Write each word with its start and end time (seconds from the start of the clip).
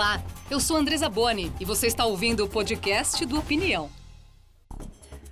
Olá, 0.00 0.18
eu 0.50 0.58
sou 0.58 0.78
Andresa 0.78 1.10
Boni 1.10 1.52
e 1.60 1.64
você 1.66 1.86
está 1.86 2.06
ouvindo 2.06 2.42
o 2.42 2.48
podcast 2.48 3.22
do 3.26 3.38
Opinião. 3.38 3.90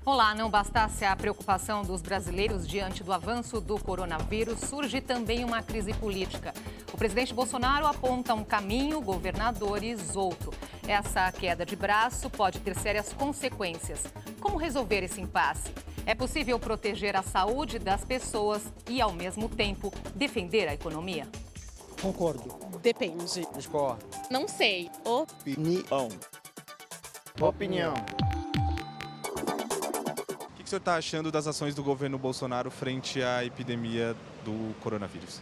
Olá, 0.04 0.34
não 0.34 0.50
bastasse 0.50 1.06
a 1.06 1.16
preocupação 1.16 1.82
dos 1.82 2.02
brasileiros 2.02 2.68
diante 2.68 3.02
do 3.02 3.10
avanço 3.10 3.62
do 3.62 3.78
coronavírus, 3.78 4.60
surge 4.60 5.00
também 5.00 5.42
uma 5.42 5.62
crise 5.62 5.94
política. 5.94 6.52
O 6.92 6.98
presidente 6.98 7.32
Bolsonaro 7.32 7.86
aponta 7.86 8.34
um 8.34 8.44
caminho, 8.44 9.00
governadores 9.00 10.14
outro. 10.14 10.52
Essa 10.86 11.32
queda 11.32 11.64
de 11.64 11.74
braço 11.74 12.28
pode 12.28 12.60
ter 12.60 12.76
sérias 12.76 13.10
consequências. 13.14 14.04
Como 14.38 14.58
resolver 14.58 15.02
esse 15.02 15.18
impasse? 15.18 15.72
É 16.04 16.14
possível 16.14 16.58
proteger 16.58 17.16
a 17.16 17.22
saúde 17.22 17.78
das 17.78 18.04
pessoas 18.04 18.70
e, 18.86 19.00
ao 19.00 19.14
mesmo 19.14 19.48
tempo, 19.48 19.90
defender 20.14 20.68
a 20.68 20.74
economia? 20.74 21.26
Concordo. 22.00 22.54
Depende. 22.80 23.46
Discordo. 23.56 24.04
Não 24.30 24.46
sei. 24.46 24.90
Opinião. 25.04 26.08
Opinião. 27.40 27.94
O 30.50 30.54
que 30.54 30.64
o 30.64 30.66
senhor 30.66 30.78
está 30.78 30.94
achando 30.94 31.32
das 31.32 31.46
ações 31.46 31.74
do 31.74 31.82
governo 31.82 32.16
Bolsonaro 32.18 32.70
frente 32.70 33.22
à 33.22 33.44
epidemia 33.44 34.14
do 34.44 34.74
coronavírus? 34.80 35.40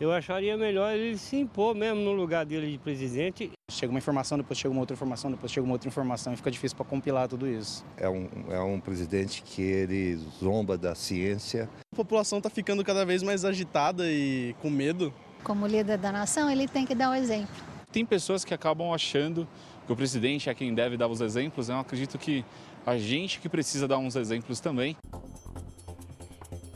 Eu 0.00 0.10
acharia 0.10 0.56
melhor 0.56 0.92
ele 0.92 1.16
se 1.16 1.36
impor 1.36 1.72
mesmo 1.72 2.00
no 2.00 2.12
lugar 2.12 2.44
dele 2.44 2.72
de 2.72 2.78
presidente. 2.78 3.52
Chega 3.70 3.92
uma 3.92 3.98
informação, 3.98 4.36
depois 4.36 4.58
chega 4.58 4.72
uma 4.72 4.80
outra 4.80 4.94
informação, 4.94 5.30
depois 5.30 5.52
chega 5.52 5.64
uma 5.64 5.74
outra 5.74 5.88
informação 5.88 6.32
e 6.32 6.36
fica 6.36 6.50
difícil 6.50 6.76
para 6.76 6.84
compilar 6.84 7.28
tudo 7.28 7.46
isso. 7.46 7.84
É 7.96 8.08
um, 8.08 8.28
é 8.50 8.60
um 8.60 8.80
presidente 8.80 9.42
que 9.42 9.62
ele 9.62 10.16
zomba 10.40 10.76
da 10.76 10.96
ciência. 10.96 11.68
A 11.92 11.96
população 11.96 12.38
está 12.38 12.50
ficando 12.50 12.84
cada 12.84 13.06
vez 13.06 13.22
mais 13.22 13.44
agitada 13.44 14.10
e 14.10 14.56
com 14.60 14.68
medo. 14.68 15.14
Como 15.44 15.66
líder 15.66 15.98
da 15.98 16.10
nação, 16.10 16.50
ele 16.50 16.66
tem 16.66 16.86
que 16.86 16.94
dar 16.94 17.10
o 17.10 17.12
um 17.12 17.14
exemplo. 17.14 17.54
Tem 17.92 18.04
pessoas 18.04 18.44
que 18.46 18.54
acabam 18.54 18.92
achando 18.92 19.46
que 19.86 19.92
o 19.92 19.94
presidente 19.94 20.48
é 20.48 20.54
quem 20.54 20.74
deve 20.74 20.96
dar 20.96 21.06
os 21.06 21.20
exemplos. 21.20 21.68
Eu 21.68 21.78
acredito 21.78 22.18
que 22.18 22.42
a 22.86 22.96
gente 22.96 23.38
que 23.38 23.48
precisa 23.48 23.86
dar 23.86 23.98
uns 23.98 24.16
exemplos 24.16 24.58
também. 24.58 24.96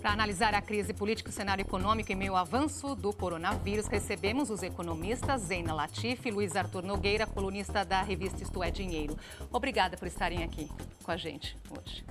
Para 0.02 0.12
analisar 0.12 0.54
a 0.54 0.60
crise 0.60 0.92
política 0.92 1.30
e 1.30 1.32
o 1.32 1.34
cenário 1.34 1.62
econômico 1.62 2.12
em 2.12 2.14
meio 2.14 2.32
ao 2.32 2.38
avanço 2.38 2.94
do 2.94 3.12
coronavírus, 3.12 3.86
recebemos 3.86 4.50
os 4.50 4.62
economistas 4.62 5.42
Zeina 5.42 5.72
Latifi 5.72 6.28
e 6.28 6.30
Luiz 6.30 6.54
Arthur 6.54 6.82
Nogueira, 6.82 7.26
colunista 7.26 7.84
da 7.84 8.02
revista 8.02 8.42
Isto 8.42 8.62
é 8.62 8.70
Dinheiro. 8.70 9.16
Obrigada 9.50 9.96
por 9.96 10.06
estarem 10.06 10.44
aqui 10.44 10.70
com 11.02 11.10
a 11.10 11.16
gente 11.16 11.56
hoje. 11.70 12.04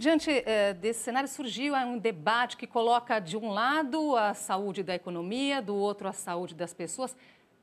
Diante 0.00 0.30
eh, 0.30 0.72
desse 0.72 1.00
cenário, 1.00 1.28
surgiu 1.28 1.74
um 1.74 1.98
debate 1.98 2.56
que 2.56 2.66
coloca 2.66 3.20
de 3.20 3.36
um 3.36 3.50
lado 3.50 4.16
a 4.16 4.32
saúde 4.32 4.82
da 4.82 4.94
economia, 4.94 5.60
do 5.60 5.74
outro 5.74 6.08
a 6.08 6.12
saúde 6.14 6.54
das 6.54 6.72
pessoas. 6.72 7.14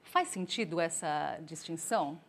Faz 0.04 0.28
sentido 0.28 0.80
essa 0.80 1.40
distinção? 1.42 2.20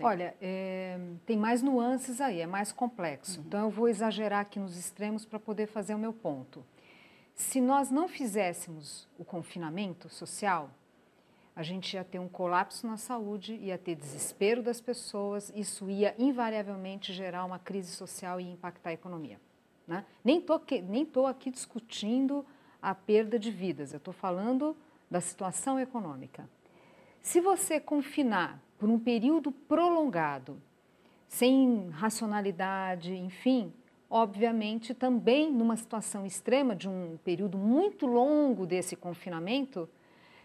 Olha, 0.00 0.34
é, 0.40 0.98
tem 1.26 1.36
mais 1.36 1.60
nuances 1.60 2.18
aí, 2.18 2.40
é 2.40 2.46
mais 2.46 2.72
complexo. 2.72 3.40
Uhum. 3.40 3.46
Então, 3.46 3.60
eu 3.64 3.68
vou 3.68 3.90
exagerar 3.90 4.40
aqui 4.40 4.58
nos 4.58 4.74
extremos 4.74 5.26
para 5.26 5.38
poder 5.38 5.66
fazer 5.66 5.94
o 5.94 5.98
meu 5.98 6.14
ponto. 6.14 6.64
Se 7.34 7.60
nós 7.60 7.90
não 7.90 8.08
fizéssemos 8.08 9.06
o 9.18 9.24
confinamento 9.24 10.08
social, 10.08 10.70
a 11.54 11.62
gente 11.62 11.94
ia 11.94 12.04
ter 12.04 12.18
um 12.18 12.28
colapso 12.28 12.86
na 12.86 12.96
saúde, 12.96 13.54
ia 13.54 13.76
ter 13.76 13.94
desespero 13.94 14.62
das 14.62 14.80
pessoas, 14.80 15.52
isso 15.54 15.90
ia 15.90 16.14
invariavelmente 16.18 17.12
gerar 17.12 17.44
uma 17.44 17.58
crise 17.58 17.92
social 17.92 18.40
e 18.40 18.50
impactar 18.50 18.90
a 18.90 18.94
economia. 18.94 19.38
Né? 19.86 20.04
Nem 20.24 20.38
estou 20.38 20.60
nem 20.88 21.04
tô 21.04 21.26
aqui 21.26 21.50
discutindo 21.50 22.44
a 22.80 22.94
perda 22.94 23.38
de 23.38 23.50
vidas, 23.50 23.92
eu 23.92 23.98
estou 23.98 24.14
falando 24.14 24.76
da 25.10 25.20
situação 25.20 25.78
econômica. 25.78 26.48
Se 27.20 27.40
você 27.40 27.78
confinar 27.78 28.60
por 28.78 28.88
um 28.88 28.98
período 28.98 29.52
prolongado, 29.52 30.60
sem 31.28 31.88
racionalidade, 31.90 33.14
enfim, 33.14 33.72
obviamente 34.10 34.92
também 34.92 35.52
numa 35.52 35.76
situação 35.76 36.26
extrema 36.26 36.74
de 36.74 36.88
um 36.88 37.16
período 37.24 37.56
muito 37.56 38.06
longo 38.06 38.66
desse 38.66 38.96
confinamento, 38.96 39.88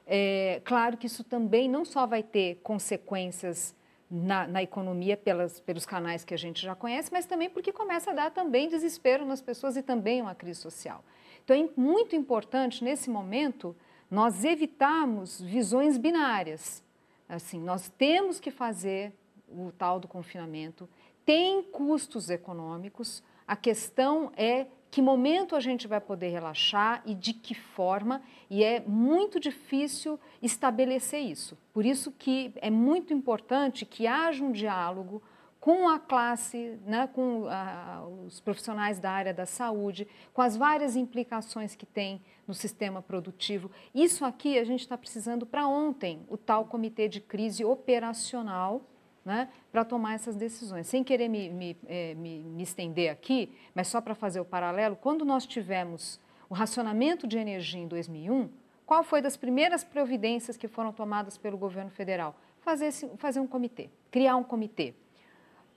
é 0.08 0.62
claro 0.64 0.96
que 0.96 1.06
isso 1.06 1.24
também 1.24 1.70
não 1.70 1.84
só 1.84 2.06
vai 2.06 2.24
ter 2.24 2.62
consequências 2.64 3.76
na, 4.10 4.48
na, 4.48 4.64
economia 4.64 5.18
pelas, 5.18 5.60
pelos 5.60 5.86
canais 5.86 6.24
que 6.24 6.34
a 6.34 6.38
gente 6.38 6.62
já 6.62 6.74
conhece, 6.74 7.12
mas 7.12 7.26
também 7.26 7.50
porque 7.50 7.74
começa 7.74 8.12
a 8.12 8.14
dar 8.14 8.32
também 8.32 8.70
desespero 8.70 9.26
nas 9.26 9.42
pessoas 9.42 9.76
e 9.76 9.84
também 9.84 10.22
uma 10.22 10.34
crise 10.34 10.62
social. 10.62 11.04
Então 11.44 11.56
é 11.56 11.70
muito 11.76 12.16
importante 12.16 12.84
nesse 12.84 13.10
momento 13.10 13.76
nós 14.10 14.46
evitarmos 14.46 15.42
visões 15.42 15.98
binárias. 15.98 16.82
Assim, 17.28 17.60
nós 17.60 17.90
temos 17.98 18.40
que 18.40 18.50
fazer 18.50 19.12
o 19.50 19.74
tal 19.78 20.00
do 20.00 20.08
confinamento, 20.08 20.88
tem 21.26 21.62
custos 21.64 22.30
econômicos, 22.30 23.22
a 23.46 23.56
questão 23.56 24.32
é 24.38 24.68
que 24.90 25.02
momento 25.02 25.56
a 25.56 25.60
gente 25.60 25.88
vai 25.88 26.00
poder 26.00 26.30
relaxar 26.30 27.02
e 27.06 27.14
de 27.14 27.34
que 27.34 27.54
forma, 27.54 28.22
e 28.50 28.64
é 28.64 28.80
muito 28.80 29.40
difícil 29.40 30.20
estabelecer 30.42 31.20
isso. 31.20 31.58
Por 31.74 31.86
isso 31.86 32.12
que 32.12 32.54
é 32.58 32.70
muito 32.70 33.14
importante 33.14 33.86
que 33.86 34.08
haja 34.08 34.44
um 34.44 34.52
diálogo 34.52 35.22
com 35.60 35.90
a 35.90 36.00
classe, 36.00 36.80
né, 36.86 37.08
com 37.08 37.46
a, 37.50 38.06
os 38.26 38.40
profissionais 38.40 39.00
da 39.00 39.12
área 39.12 39.34
da 39.34 39.46
saúde, 39.46 40.08
com 40.34 40.42
as 40.42 40.56
várias 40.56 40.96
implicações 40.96 41.76
que 41.76 41.86
tem 41.86 42.22
no 42.48 42.54
sistema 42.54 43.02
produtivo. 43.02 43.70
Isso 43.94 44.24
aqui 44.24 44.58
a 44.58 44.64
gente 44.64 44.80
está 44.80 44.98
precisando 44.98 45.46
para 45.46 45.68
ontem, 45.68 46.26
o 46.30 46.38
tal 46.38 46.66
comitê 46.66 47.10
de 47.10 47.20
crise 47.20 47.66
operacional, 47.66 48.82
né, 49.28 49.50
para 49.72 49.86
tomar 49.86 50.16
essas 50.16 50.36
decisões. 50.36 50.88
Sem 50.88 51.04
querer 51.04 51.28
me, 51.28 51.50
me, 51.50 51.78
é, 51.86 52.16
me, 52.16 52.40
me 52.40 52.64
estender 52.64 53.12
aqui, 53.12 53.56
mas 53.76 53.88
só 53.88 54.02
para 54.02 54.16
fazer 54.16 54.40
o 54.40 54.46
paralelo, 54.46 54.96
quando 54.96 55.24
nós 55.24 55.46
tivemos 55.46 56.20
o 56.50 56.54
racionamento 56.54 57.28
de 57.28 57.38
energia 57.38 57.82
em 57.82 57.88
2001, 57.88 58.50
qual 58.86 59.04
foi 59.04 59.22
das 59.22 59.36
primeiras 59.36 59.84
providências 59.84 60.56
que 60.56 60.68
foram 60.68 60.94
tomadas 60.94 61.38
pelo 61.38 61.58
governo 61.58 61.92
federal? 61.92 62.36
Fazer, 62.62 62.92
fazer 63.18 63.40
um 63.40 63.48
comitê, 63.48 63.90
criar 64.10 64.38
um 64.38 64.44
comitê 64.44 64.96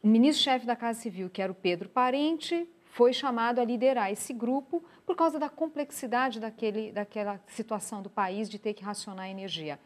o 0.02 0.08
ministro-chefe 0.08 0.64
da 0.64 0.74
Casa 0.74 0.98
Civil, 0.98 1.28
que 1.28 1.42
era 1.42 1.52
o 1.52 1.54
Pedro 1.54 1.88
Parente, 1.88 2.66
foi 2.86 3.12
chamado 3.12 3.60
a 3.60 3.64
liderar 3.64 4.10
esse 4.10 4.32
grupo 4.32 4.82
por 5.04 5.14
causa 5.14 5.38
da 5.38 5.48
complexidade 5.48 6.40
daquele, 6.40 6.90
daquela 6.90 7.38
situação 7.48 8.00
do 8.00 8.08
país 8.08 8.48
de 8.48 8.58
ter 8.58 8.72
que 8.72 8.82
racionar 8.82 9.28
energia. 9.28 9.78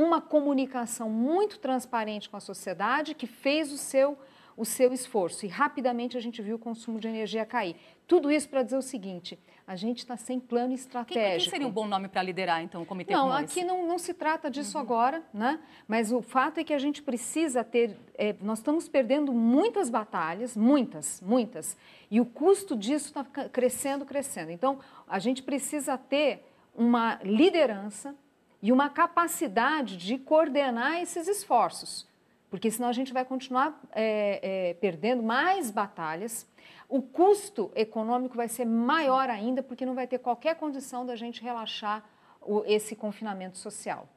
Uma 0.00 0.20
comunicação 0.20 1.10
muito 1.10 1.58
transparente 1.58 2.30
com 2.30 2.36
a 2.36 2.40
sociedade 2.40 3.14
que 3.14 3.26
fez 3.26 3.72
o 3.72 3.76
seu 3.76 4.16
o 4.58 4.64
seu 4.64 4.92
esforço 4.92 5.46
e 5.46 5.48
rapidamente 5.48 6.16
a 6.16 6.20
gente 6.20 6.42
viu 6.42 6.56
o 6.56 6.58
consumo 6.58 6.98
de 6.98 7.06
energia 7.06 7.46
cair. 7.46 7.76
Tudo 8.08 8.28
isso 8.28 8.48
para 8.48 8.64
dizer 8.64 8.76
o 8.76 8.82
seguinte: 8.82 9.38
a 9.64 9.76
gente 9.76 9.98
está 9.98 10.16
sem 10.16 10.40
plano 10.40 10.74
estratégico. 10.74 11.20
Quem, 11.20 11.38
quem, 11.38 11.50
seria 11.50 11.66
um 11.68 11.70
bom 11.70 11.86
nome 11.86 12.08
para 12.08 12.20
liderar, 12.22 12.60
então, 12.60 12.82
o 12.82 12.86
comitê 12.86 13.12
Não, 13.12 13.32
aqui 13.32 13.62
não, 13.62 13.86
não, 13.86 13.98
se 13.98 14.12
trata 14.12 14.50
disso 14.50 14.76
uhum. 14.76 14.82
agora, 14.82 15.22
né? 15.32 15.60
mas 15.86 16.10
o 16.10 16.20
fato 16.20 16.58
é 16.58 16.64
que 16.64 16.74
a 16.74 16.78
gente 16.78 17.00
precisa 17.02 17.62
ter. 17.62 17.96
É, 18.16 18.34
nós 18.40 18.58
estamos 18.58 18.88
perdendo 18.88 19.32
muitas 19.32 19.88
batalhas, 19.88 20.56
muitas, 20.56 21.20
muitas, 21.20 21.76
e 22.10 22.20
o 22.20 22.26
custo 22.26 22.74
disso 22.74 23.08
está 23.08 23.24
crescendo, 23.24 24.04
crescendo. 24.04 24.50
Então, 24.50 24.80
a 25.06 25.20
gente 25.20 25.40
precisa 25.40 25.96
ter 25.96 26.44
uma 26.74 27.20
liderança 27.22 28.14
e 28.62 28.72
uma 28.72 28.90
capacidade 28.90 29.96
de 29.96 30.18
coordenar 30.18 31.00
esses 31.00 31.28
esforços 31.28 32.08
porque 32.50 32.70
senão 32.70 32.88
a 32.88 32.92
gente 32.92 33.12
vai 33.12 33.24
continuar 33.24 33.80
é, 33.92 34.70
é, 34.70 34.74
perdendo 34.74 35.22
mais 35.22 35.70
batalhas. 35.70 36.46
O 36.88 37.02
custo 37.02 37.70
econômico 37.74 38.36
vai 38.36 38.48
ser 38.48 38.64
maior 38.64 39.28
ainda, 39.28 39.62
porque 39.62 39.84
não 39.84 39.94
vai 39.94 40.06
ter 40.06 40.18
qualquer 40.18 40.56
condição 40.56 41.04
da 41.04 41.14
gente 41.14 41.42
relaxar 41.42 42.02
o, 42.40 42.64
esse 42.66 42.96
confinamento 42.96 43.58
social. 43.58 44.08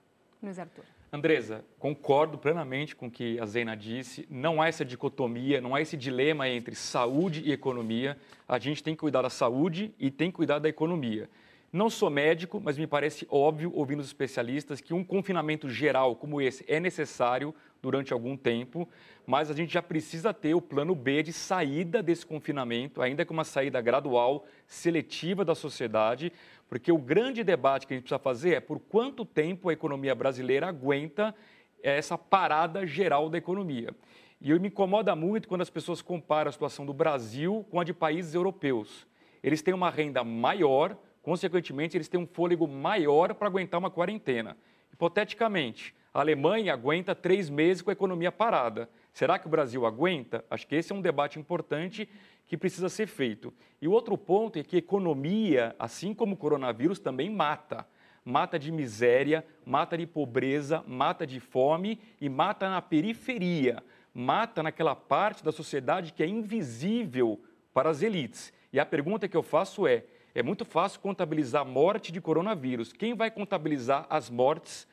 Luiz 0.41 0.58
Arthur. 0.58 0.85
Andresa, 1.13 1.66
concordo 1.78 2.38
plenamente 2.38 2.96
com 2.96 3.08
o 3.08 3.12
que 3.12 3.38
a 3.38 3.46
Zena 3.46 3.76
disse. 3.76 4.26
Não 4.29 4.61
há 4.61 4.70
essa 4.70 4.85
dicotomia, 4.85 5.59
não 5.59 5.76
há 5.76 5.82
esse 5.82 5.97
dilema 5.97 6.47
entre 6.47 6.73
saúde 6.73 7.41
e 7.43 7.52
economia. 7.52 8.17
A 8.47 8.58
gente 8.58 8.82
tem 8.82 8.96
que 8.96 9.02
cuidar 9.02 9.22
da 9.22 9.29
saúde 9.29 9.93
e 9.99 10.09
tem 10.09 10.32
que 10.32 10.38
cuidar 10.38 10.59
da 10.59 10.70
economia. 10.70 11.29
Não 11.73 11.90
sou 11.90 12.09
médico, 12.09 12.59
mas 12.59 12.78
me 12.78 12.85
parece 12.85 13.26
óbvio, 13.29 13.72
ouvindo 13.73 14.02
os 14.02 14.08
especialistas, 14.08 14.82
que 14.82 14.94
um 14.94 15.06
confinamento 15.06 15.70
geral 15.70 16.18
como 16.18 16.41
esse 16.41 16.66
é 16.68 16.82
necessário 16.82 17.56
durante 17.82 18.12
algum 18.12 18.35
tempo, 18.35 18.90
mas 19.26 19.50
a 19.50 19.53
gente 19.53 19.73
já 19.73 19.82
precisa 19.82 20.34
ter 20.34 20.53
o 20.53 20.62
plano 20.62 20.94
B 20.94 21.23
de 21.23 21.32
saída 21.32 22.03
desse 22.03 22.26
confinamento, 22.26 23.02
ainda 23.02 23.23
que 23.23 23.32
uma 23.32 23.46
saída 23.46 23.79
gradual, 23.79 24.46
seletiva 24.68 25.46
da 25.46 25.56
sociedade, 25.56 26.34
porque 26.68 26.91
o 26.91 26.97
grande 26.97 27.41
debate 27.41 27.88
que 27.88 27.94
a 27.94 27.96
gente 27.96 28.03
precisa 28.03 28.20
fazer 28.20 28.56
é 28.56 28.59
por 28.59 28.78
quanto 28.78 29.24
tempo 29.24 29.70
a 29.70 29.74
economia 29.74 30.14
brasileira 30.14 30.67
aguenta 30.67 31.34
essa 31.82 32.17
parada 32.17 32.85
geral 32.85 33.29
da 33.29 33.38
economia. 33.38 33.96
E 34.41 34.58
me 34.59 34.67
incomoda 34.67 35.16
muito 35.16 35.47
quando 35.47 35.62
as 35.62 35.70
pessoas 35.70 36.02
comparam 36.02 36.50
a 36.50 36.52
situação 36.52 36.85
do 36.85 36.94
Brasil 36.94 37.66
com 37.72 37.79
a 37.79 37.84
de 37.85 37.94
países 37.94 38.34
europeus. 38.34 39.08
Eles 39.41 39.62
têm 39.62 39.74
uma 39.74 39.90
renda 39.90 40.24
maior, 40.24 40.97
Consequentemente, 41.22 41.96
eles 41.96 42.08
têm 42.08 42.20
um 42.20 42.28
fôlego 42.28 42.68
maior 42.68 43.34
para 43.34 43.47
aguentar 43.47 43.79
uma 43.79 43.91
quarentena. 43.91 44.58
Hipoteticamente, 44.94 45.94
A 46.14 46.20
Alemanha 46.20 46.73
aguenta 46.73 47.16
três 47.16 47.50
meses 47.50 47.82
com 47.82 47.90
a 47.90 47.94
economia 47.94 48.32
parada. 48.32 48.90
Será 49.14 49.40
que 49.40 49.47
o 49.47 49.50
Brasil 49.50 49.85
aguenta? 49.85 50.44
Acho 50.50 50.68
que 50.68 50.76
esse 50.76 50.91
é 50.91 50.96
um 50.96 51.02
debate 51.02 51.40
importante 51.40 52.08
que 52.46 52.58
precisa 52.58 52.90
ser 52.90 53.08
feito. 53.08 53.53
E 53.82 53.88
o 53.88 53.91
outro 53.91 54.18
ponto 54.18 54.59
é 54.59 54.64
que 54.64 54.76
economia, 54.76 55.73
assim 55.79 56.14
como 56.14 56.34
o 56.34 56.38
coronavírus, 56.38 57.00
também 57.00 57.29
mata. 57.29 57.88
Mata 58.26 58.59
de 58.59 58.72
miséria, 58.74 59.46
mata 59.66 59.97
de 59.97 60.06
pobreza, 60.06 60.84
mata 60.85 61.26
de 61.26 61.40
fome 61.40 61.97
e 62.20 62.28
mata 62.28 62.70
na 62.70 62.82
periferia. 62.82 63.82
Mata 64.14 64.62
naquela 64.62 64.96
parte 64.96 65.46
da 65.46 65.52
sociedade 65.53 66.12
que 66.12 66.22
é 66.22 66.28
invisível 66.28 67.41
para 67.74 67.90
as 67.90 68.02
elites. 68.02 68.52
E 68.74 68.82
a 68.82 68.85
pergunta 68.85 69.29
que 69.29 69.38
eu 69.38 69.41
faço 69.41 69.88
é: 69.88 70.03
é 70.33 70.41
muito 70.41 70.63
fácil 70.66 70.99
contabilizar 70.99 71.66
morte 71.66 72.11
de 72.11 72.22
coronavírus. 72.22 72.93
Quem 72.93 73.13
vai 73.13 73.29
contabilizar 73.29 74.05
as 74.09 74.29
mortes 74.29 74.87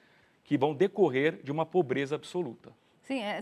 que 0.44 0.56
vão 0.56 0.74
decorrer 0.74 1.40
de 1.42 1.52
uma 1.52 1.66
pobreza 1.66 2.14
absoluta? 2.14 2.72
Sim, 3.02 3.22
é, 3.22 3.40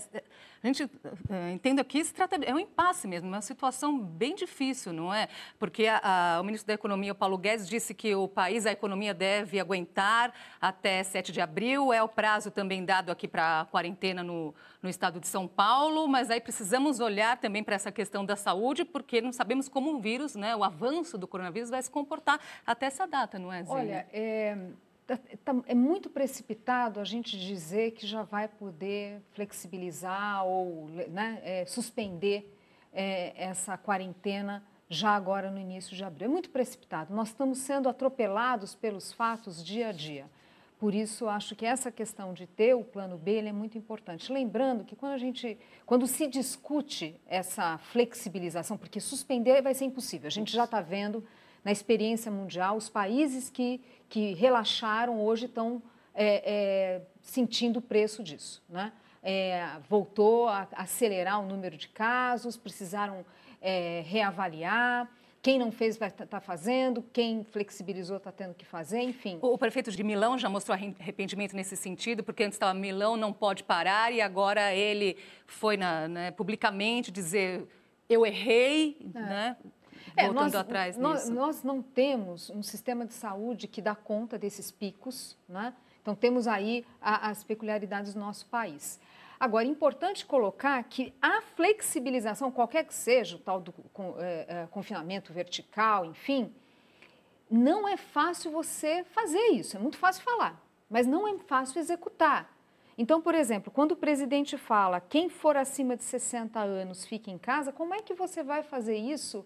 a 0.66 0.72
gente 0.72 0.90
é, 1.30 1.52
entende 1.52 1.80
aqui 1.80 2.04
se 2.04 2.12
trata 2.12 2.36
é 2.36 2.52
um 2.52 2.58
impasse 2.58 3.06
mesmo, 3.06 3.28
uma 3.28 3.40
situação 3.40 3.98
bem 3.98 4.34
difícil, 4.34 4.92
não 4.92 5.14
é? 5.14 5.28
Porque 5.58 5.86
a, 5.86 6.00
a, 6.36 6.40
o 6.40 6.44
ministro 6.44 6.66
da 6.66 6.74
Economia, 6.74 7.12
o 7.12 7.14
Paulo 7.14 7.38
Guedes, 7.38 7.68
disse 7.68 7.94
que 7.94 8.14
o 8.14 8.26
país, 8.26 8.66
a 8.66 8.72
economia 8.72 9.14
deve 9.14 9.60
aguentar 9.60 10.32
até 10.60 11.02
7 11.02 11.30
de 11.30 11.40
abril, 11.40 11.92
é 11.92 12.02
o 12.02 12.08
prazo 12.08 12.50
também 12.50 12.84
dado 12.84 13.10
aqui 13.10 13.28
para 13.28 13.60
a 13.60 13.64
quarentena 13.66 14.22
no, 14.22 14.54
no 14.82 14.88
estado 14.88 15.20
de 15.20 15.28
São 15.28 15.46
Paulo, 15.46 16.08
mas 16.08 16.30
aí 16.30 16.40
precisamos 16.40 16.98
olhar 16.98 17.36
também 17.38 17.62
para 17.62 17.76
essa 17.76 17.92
questão 17.92 18.24
da 18.24 18.34
saúde, 18.34 18.84
porque 18.84 19.20
não 19.20 19.32
sabemos 19.32 19.68
como 19.68 19.94
o 19.94 20.00
vírus, 20.00 20.34
né, 20.34 20.56
o 20.56 20.64
avanço 20.64 21.16
do 21.16 21.28
coronavírus 21.28 21.70
vai 21.70 21.82
se 21.82 21.90
comportar 21.90 22.40
até 22.66 22.86
essa 22.86 23.06
data, 23.06 23.38
não 23.38 23.52
é, 23.52 23.62
Zé? 23.62 23.72
Olha, 23.72 24.06
é 24.12 24.56
é 25.66 25.74
muito 25.74 26.10
precipitado 26.10 26.98
a 26.98 27.04
gente 27.04 27.38
dizer 27.38 27.92
que 27.92 28.06
já 28.06 28.22
vai 28.22 28.48
poder 28.48 29.22
flexibilizar 29.32 30.44
ou 30.44 30.88
né, 31.08 31.40
é, 31.44 31.64
suspender 31.66 32.52
é, 32.92 33.32
essa 33.36 33.76
quarentena 33.76 34.64
já 34.88 35.10
agora 35.10 35.50
no 35.50 35.60
início 35.60 35.96
de 35.96 36.04
abril. 36.04 36.28
É 36.28 36.32
muito 36.32 36.50
precipitado. 36.50 37.14
Nós 37.14 37.28
estamos 37.28 37.58
sendo 37.58 37.88
atropelados 37.88 38.74
pelos 38.74 39.12
fatos 39.12 39.64
dia 39.64 39.88
a 39.88 39.92
dia. 39.92 40.26
Por 40.78 40.94
isso, 40.94 41.26
acho 41.26 41.56
que 41.56 41.64
essa 41.64 41.90
questão 41.90 42.34
de 42.34 42.46
ter 42.46 42.74
o 42.74 42.84
plano 42.84 43.16
B 43.16 43.38
é 43.38 43.52
muito 43.52 43.78
importante. 43.78 44.30
Lembrando 44.30 44.84
que 44.84 44.94
quando 44.94 45.12
a 45.12 45.18
gente, 45.18 45.58
quando 45.86 46.06
se 46.06 46.26
discute 46.26 47.18
essa 47.26 47.78
flexibilização, 47.78 48.76
porque 48.76 49.00
suspender 49.00 49.62
vai 49.62 49.72
ser 49.72 49.86
impossível. 49.86 50.26
A 50.26 50.30
gente 50.30 50.52
já 50.52 50.64
está 50.64 50.82
vendo 50.82 51.24
na 51.66 51.72
experiência 51.72 52.30
mundial 52.30 52.76
os 52.76 52.88
países 52.88 53.50
que 53.50 53.80
que 54.08 54.34
relaxaram 54.34 55.20
hoje 55.20 55.46
estão 55.46 55.82
é, 56.14 56.42
é, 56.44 57.02
sentindo 57.20 57.78
o 57.78 57.82
preço 57.82 58.22
disso. 58.22 58.62
Né? 58.68 58.92
É, 59.22 59.66
voltou 59.88 60.48
a 60.48 60.68
acelerar 60.72 61.40
o 61.40 61.46
número 61.46 61.76
de 61.76 61.88
casos, 61.88 62.56
precisaram 62.56 63.24
é, 63.60 64.02
reavaliar. 64.06 65.10
Quem 65.42 65.58
não 65.58 65.70
fez 65.70 65.96
vai 65.96 66.08
estar 66.08 66.26
tá 66.26 66.40
fazendo, 66.40 67.04
quem 67.12 67.44
flexibilizou 67.44 68.16
está 68.16 68.32
tendo 68.32 68.54
que 68.54 68.64
fazer, 68.64 69.00
enfim. 69.00 69.38
O, 69.42 69.54
o, 69.54 69.58
prefeito 69.58 69.92
de 69.92 70.02
Milão 70.02 70.36
já 70.38 70.48
mostrou 70.48 70.74
arrependimento 70.74 71.54
nesse 71.54 71.76
sentido, 71.76 72.24
porque 72.24 72.42
antes 72.42 72.56
estava 72.56 72.74
Milão 72.74 73.16
não 73.16 73.32
pode 73.32 73.62
parar 73.62 74.12
e 74.12 74.20
agora 74.20 74.72
ele 74.74 75.16
foi 75.46 75.76
na, 75.76 76.08
né, 76.08 76.30
publicamente 76.30 77.10
dizer 77.10 77.68
eu 78.08 78.24
errei, 78.24 78.96
é. 79.14 79.20
né? 79.20 79.56
É, 80.16 80.26
voltando 80.26 80.42
nós, 80.44 80.54
atrás 80.54 80.96
nós, 80.96 81.28
nós, 81.28 81.62
não 81.62 81.80
temos 81.82 82.50
um 82.50 82.62
sistema 82.62 83.06
de 83.06 83.14
saúde 83.14 83.66
que 83.66 83.80
dá 83.80 83.94
conta 83.94 84.38
desses 84.38 84.70
picos, 84.70 85.36
né? 85.48 85.74
Então, 86.02 86.14
temos 86.14 86.46
aí 86.46 86.86
a, 87.00 87.30
as 87.30 87.42
peculiaridades 87.42 88.14
do 88.14 88.20
nosso 88.20 88.46
país. 88.46 89.00
Agora, 89.38 89.66
é 89.66 89.68
importante 89.68 90.24
colocar 90.24 90.82
que 90.84 91.12
a 91.20 91.42
flexibilização, 91.42 92.50
qualquer 92.50 92.84
que 92.84 92.94
seja 92.94 93.36
o 93.36 93.38
tal 93.38 93.60
do 93.60 93.72
com, 93.72 94.14
é, 94.18 94.46
é, 94.48 94.68
confinamento 94.70 95.32
vertical, 95.32 96.06
enfim, 96.06 96.54
não 97.50 97.86
é 97.86 97.96
fácil 97.96 98.50
você 98.50 99.04
fazer 99.04 99.48
isso. 99.48 99.76
É 99.76 99.80
muito 99.80 99.98
fácil 99.98 100.22
falar, 100.22 100.60
mas 100.88 101.06
não 101.06 101.28
é 101.28 101.36
fácil 101.38 101.78
executar. 101.78 102.54
Então, 102.98 103.20
por 103.20 103.34
exemplo, 103.34 103.70
quando 103.70 103.92
o 103.92 103.96
presidente 103.96 104.56
fala 104.56 105.00
quem 105.00 105.28
for 105.28 105.56
acima 105.56 105.96
de 105.96 106.04
60 106.04 106.58
anos 106.58 107.04
fique 107.04 107.30
em 107.30 107.36
casa, 107.36 107.72
como 107.72 107.94
é 107.94 108.00
que 108.00 108.14
você 108.14 108.42
vai 108.42 108.62
fazer 108.62 108.96
isso 108.96 109.44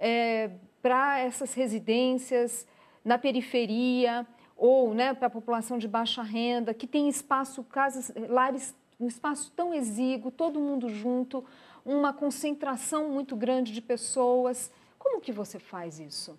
é, 0.00 0.50
para 0.82 1.20
essas 1.20 1.52
residências 1.52 2.66
na 3.04 3.18
periferia 3.18 4.26
ou 4.56 4.92
né, 4.94 5.14
para 5.14 5.26
a 5.26 5.30
população 5.30 5.78
de 5.78 5.86
baixa 5.86 6.22
renda, 6.22 6.74
que 6.74 6.86
tem 6.86 7.08
espaço, 7.08 7.62
casas, 7.64 8.12
lares, 8.28 8.74
um 8.98 9.06
espaço 9.06 9.52
tão 9.54 9.72
exíguo, 9.72 10.30
todo 10.30 10.58
mundo 10.58 10.88
junto, 10.88 11.44
uma 11.84 12.12
concentração 12.12 13.10
muito 13.10 13.36
grande 13.36 13.72
de 13.72 13.80
pessoas. 13.80 14.70
Como 14.98 15.20
que 15.20 15.32
você 15.32 15.58
faz 15.58 15.98
isso? 15.98 16.38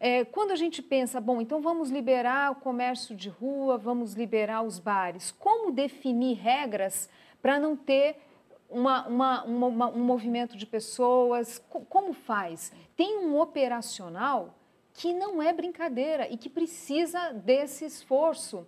É, 0.00 0.24
quando 0.24 0.50
a 0.50 0.56
gente 0.56 0.80
pensa, 0.82 1.20
bom, 1.20 1.40
então 1.40 1.60
vamos 1.60 1.90
liberar 1.90 2.52
o 2.52 2.54
comércio 2.54 3.14
de 3.14 3.28
rua, 3.28 3.76
vamos 3.76 4.14
liberar 4.14 4.62
os 4.62 4.78
bares, 4.78 5.30
como 5.30 5.70
definir 5.70 6.38
regras 6.38 7.08
para 7.42 7.60
não 7.60 7.76
ter 7.76 8.16
uma, 8.70 9.06
uma, 9.06 9.44
uma, 9.44 9.90
um 9.90 10.04
movimento 10.04 10.56
de 10.56 10.66
pessoas? 10.66 11.58
Como 11.88 12.12
faz? 12.12 12.72
Tem 12.96 13.18
um 13.18 13.38
operacional 13.38 14.54
que 14.94 15.12
não 15.12 15.42
é 15.42 15.52
brincadeira 15.52 16.28
e 16.30 16.36
que 16.36 16.48
precisa 16.48 17.32
desse 17.32 17.84
esforço 17.84 18.66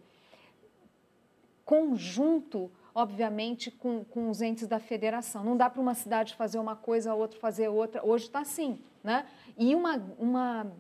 conjunto, 1.65 2.71
obviamente, 2.95 3.71
com, 3.71 4.05
com 4.05 4.29
os 4.29 4.43
entes 4.43 4.67
da 4.67 4.79
federação. 4.79 5.45
Não 5.45 5.57
dá 5.57 5.71
para 5.71 5.81
uma 5.81 5.95
cidade 5.95 6.35
fazer 6.35 6.59
uma 6.59 6.77
coisa, 6.77 7.13
a 7.13 7.15
outra 7.15 7.39
fazer 7.39 7.69
outra. 7.69 8.05
Hoje 8.05 8.27
está 8.27 8.41
assim. 8.41 8.79
Né? 9.03 9.27
E 9.57 9.75
uma, 9.75 9.97
uma 10.19 10.73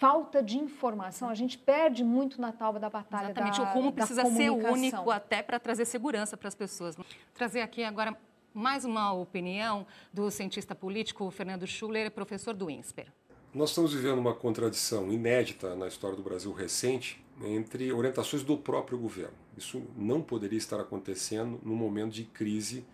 falta 0.00 0.42
de 0.42 0.58
informação, 0.58 1.28
a 1.28 1.34
gente 1.34 1.58
perde 1.58 2.02
muito 2.02 2.40
na 2.40 2.50
tábua 2.50 2.80
da 2.80 2.88
batalha 2.88 3.26
Exatamente, 3.26 3.60
da, 3.60 3.70
o 3.70 3.74
rumo 3.74 3.92
precisa 3.92 4.24
ser 4.24 4.48
único 4.48 5.10
até 5.10 5.42
para 5.42 5.60
trazer 5.60 5.84
segurança 5.84 6.38
para 6.38 6.48
as 6.48 6.54
pessoas. 6.54 6.96
Trazer 7.34 7.60
aqui 7.60 7.84
agora 7.84 8.16
mais 8.54 8.86
uma 8.86 9.12
opinião 9.12 9.86
do 10.10 10.30
cientista 10.30 10.74
político 10.74 11.30
Fernando 11.30 11.66
Schuller, 11.66 12.10
professor 12.10 12.54
do 12.54 12.70
INSPER. 12.70 13.12
Nós 13.52 13.70
estamos 13.70 13.92
vivendo 13.92 14.18
uma 14.18 14.34
contradição 14.34 15.12
inédita 15.12 15.76
na 15.76 15.86
história 15.86 16.16
do 16.16 16.22
Brasil 16.22 16.52
recente 16.52 17.22
entre 17.44 17.92
orientações 17.92 18.42
do 18.42 18.56
próprio 18.56 18.96
governo. 18.96 19.34
Isso 19.56 19.82
não 19.96 20.22
poderia 20.22 20.58
estar 20.58 20.80
acontecendo 20.80 21.60
num 21.62 21.76
momento 21.76 22.12
de 22.12 22.24
crise 22.24 22.86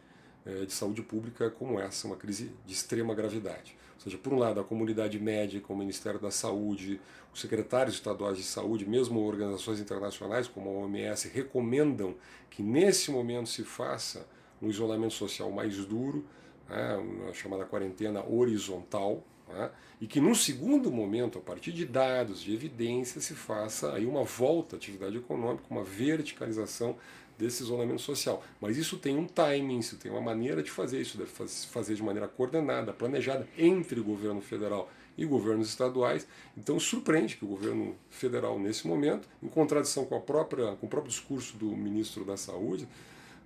de 0.67 0.73
saúde 0.73 1.03
pública 1.03 1.51
como 1.51 1.81
essa, 1.81 2.07
uma 2.07 2.17
crise 2.17 2.53
de 2.65 2.73
extrema 2.73 3.15
gravidade. 3.15 3.77
Ou 3.97 4.01
seja, 4.01 4.19
por 4.19 4.33
um 4.33 4.39
lado, 4.39 4.61
a 4.61 4.65
comunidade 4.65 5.19
médica, 5.19 5.73
o 5.73 5.77
Ministério 5.77 6.21
da 6.21 6.31
Saúde, 6.31 7.01
os 7.35 7.41
secretários 7.41 7.97
estaduais 7.97 8.37
de 8.37 8.45
saúde, 8.45 8.89
mesmo 8.89 9.21
organizações 9.21 9.81
internacionais 9.81 10.47
como 10.47 10.71
a 10.71 10.73
OMS, 10.73 11.29
recomendam 11.29 12.15
que 12.49 12.63
nesse 12.63 13.11
momento 13.11 13.49
se 13.49 13.65
faça 13.65 14.27
um 14.63 14.69
isolamento 14.69 15.15
social 15.15 15.51
mais 15.51 15.77
duro, 15.85 16.25
né, 16.69 16.97
uma 16.97 17.35
chamada 17.35 17.65
quarentena 17.65 18.25
horizontal, 18.25 19.25
né, 19.49 19.71
e 20.01 20.07
que 20.07 20.21
num 20.21 20.35
segundo 20.35 20.91
momento, 20.91 21.39
a 21.39 21.43
partir 21.43 21.73
de 21.73 21.85
dados, 21.85 22.41
de 22.41 22.55
evidências, 22.55 23.25
se 23.25 23.35
faça 23.35 23.93
aí 23.93 24.07
uma 24.07 24.25
volta 24.25 24.77
à 24.77 24.79
atividade 24.79 25.17
econômica, 25.17 25.65
uma 25.69 25.85
verticalização 25.85 26.97
desse 27.39 27.63
isolamento 27.63 28.01
social. 28.01 28.43
Mas 28.61 28.77
isso 28.77 28.97
tem 28.99 29.17
um 29.17 29.27
timing, 29.27 29.79
isso 29.79 29.97
tem 29.97 30.11
uma 30.11 30.21
maneira 30.21 30.63
de 30.63 30.71
fazer, 30.71 31.01
isso 31.01 31.19
deve 31.19 31.31
fazer 31.31 31.95
de 31.95 32.03
maneira 32.03 32.29
coordenada, 32.29 32.93
planejada 32.93 33.47
entre 33.59 34.01
o 34.01 34.05
governo 34.05 34.41
federal 34.41 34.91
e 35.17 35.25
governos 35.25 35.69
estaduais. 35.69 36.27
Então 36.57 36.79
surpreende 36.79 37.37
que 37.37 37.45
o 37.45 37.49
governo 37.49 37.97
federal, 38.11 38.59
nesse 38.59 38.87
momento, 38.87 39.29
em 39.43 39.49
contradição 39.49 40.05
com, 40.05 40.17
a 40.17 40.21
própria, 40.21 40.77
com 40.77 40.87
o 40.87 40.89
próprio 40.89 41.11
discurso 41.11 41.57
do 41.57 41.67
ministro 41.67 42.25
da 42.25 42.37
Saúde, 42.37 42.87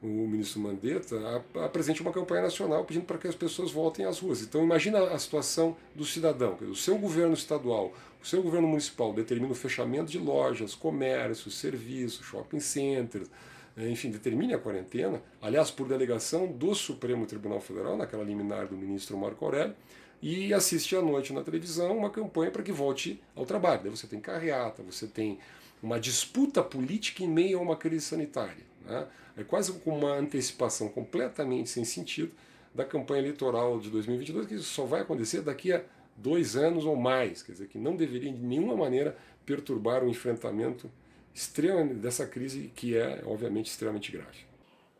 o 0.03 0.07
ministro 0.07 0.61
Mandetta, 0.61 1.45
apresente 1.63 2.01
uma 2.01 2.13
campanha 2.13 2.43
nacional 2.43 2.85
pedindo 2.85 3.05
para 3.05 3.19
que 3.19 3.29
as 3.29 3.35
pessoas 3.35 3.71
voltem 3.71 4.07
às 4.07 4.19
ruas. 4.19 4.43
Então 4.43 4.63
imagina 4.65 4.99
a 5.05 5.19
situação 5.19 5.77
do 5.95 6.07
cidadão. 6.07 6.57
O 6.63 6.75
seu 6.75 6.97
governo 6.97 7.35
estadual, 7.35 7.93
o 8.23 8.27
seu 8.27 8.43
governo 8.43 8.67
municipal 8.67 9.13
determina 9.13 9.53
o 9.53 9.55
fechamento 9.55 10.11
de 10.11 10.19
lojas, 10.19 10.75
comércios, 10.75 11.59
serviços, 11.59 12.25
shopping 12.25 12.61
centers, 12.61 13.29
enfim, 13.77 14.11
determine 14.11 14.55
a 14.55 14.59
quarentena, 14.59 15.23
aliás, 15.41 15.71
por 15.71 15.89
delegação 15.89 16.47
do 16.47 16.75
Supremo 16.75 17.27
Tribunal 17.27 17.61
Federal, 17.61 17.97
naquela 17.97 18.25
liminar 18.25 18.67
do 18.67 18.77
ministro 18.77 19.17
Marco 19.17 19.45
Aurélio, 19.45 19.75
e 20.23 20.53
assiste 20.53 20.95
à 20.95 21.01
noite 21.01 21.33
na 21.33 21.43
televisão 21.43 21.97
uma 21.97 22.11
campanha 22.11 22.51
para 22.51 22.63
que 22.63 22.73
volte 22.73 23.23
ao 23.35 23.47
trabalho. 23.47 23.83
Daí 23.83 23.91
você 23.91 24.07
tem 24.07 24.21
carreata, 24.21 24.83
você 24.83 25.07
tem 25.07 25.39
uma 25.83 25.99
disputa 25.99 26.63
política 26.63 27.23
em 27.23 27.29
meio 27.29 27.59
a 27.59 27.63
uma 27.63 27.77
crise 27.77 28.05
sanitária. 28.05 28.65
Né? 28.85 29.07
É 29.39 29.45
quase 29.45 29.73
uma 29.87 30.15
antecipação 30.15 30.89
completamente 30.89 31.71
sem 31.71 31.85
sentido 31.85 32.33
da 32.75 32.85
campanha 32.85 33.21
eleitoral 33.21 33.81
de 33.81 33.89
2022, 33.91 34.47
que 34.47 34.59
só 34.59 34.85
vai 34.85 35.01
acontecer 35.01 35.41
daqui 35.41 35.73
a 35.73 35.83
dois 36.17 36.55
anos 36.55 36.85
ou 36.85 36.95
mais, 36.97 37.43
quer 37.43 37.53
dizer, 37.53 37.69
que 37.69 37.79
não 37.79 37.97
deveria 37.97 38.33
de 38.33 38.41
nenhuma 38.41 38.77
maneira 38.77 39.17
perturbar 39.47 40.05
o 40.05 40.09
enfrentamento 40.09 40.91
extrema, 41.41 41.95
dessa 41.95 42.27
crise 42.27 42.71
que 42.75 42.97
é, 42.97 43.23
obviamente, 43.25 43.67
extremamente 43.67 44.13
grave. 44.13 44.45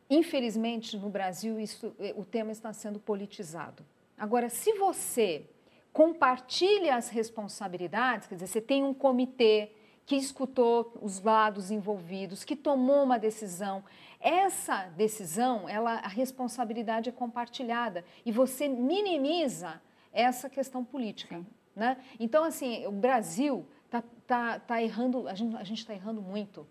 Infelizmente, 0.09 0.97
no 0.97 1.09
Brasil, 1.09 1.61
isso, 1.61 1.95
o 2.17 2.25
tema 2.25 2.51
está 2.51 2.73
sendo 2.73 2.99
politizado. 2.99 3.85
Agora, 4.19 4.49
se 4.49 4.73
você 4.75 5.45
compartilha 5.93 6.97
as 6.97 7.09
responsabilidades, 7.09 8.27
quer 8.27 8.35
dizer, 8.35 8.47
você 8.47 8.61
tem 8.61 8.83
um 8.83 8.95
comitê 8.95 9.71
que 10.07 10.17
escutou 10.17 10.93
os 11.01 11.21
lados 11.21 11.71
envolvidos, 11.71 12.43
que 12.43 12.57
tomou 12.57 13.05
uma 13.05 13.19
decisão. 13.19 13.85
Essa 14.19 14.87
decisão, 14.97 15.69
ela, 15.69 15.93
a 16.01 16.09
responsabilidade 16.09 17.09
é 17.09 17.13
compartilhada 17.13 18.05
e 18.27 18.33
você 18.33 18.67
minimiza 18.67 19.81
essa 20.13 20.51
questão 20.51 20.85
política. 20.85 21.41
Né? 21.77 21.97
Então, 22.19 22.43
assim, 22.43 22.85
o 22.87 22.93
Brasil 22.93 23.65
está 23.91 24.03
tá, 24.27 24.61
tá 24.61 24.83
errando, 24.83 25.27
a 25.27 25.35
gente 25.35 25.79
está 25.79 25.93
errando 25.93 26.23
muito. 26.23 26.67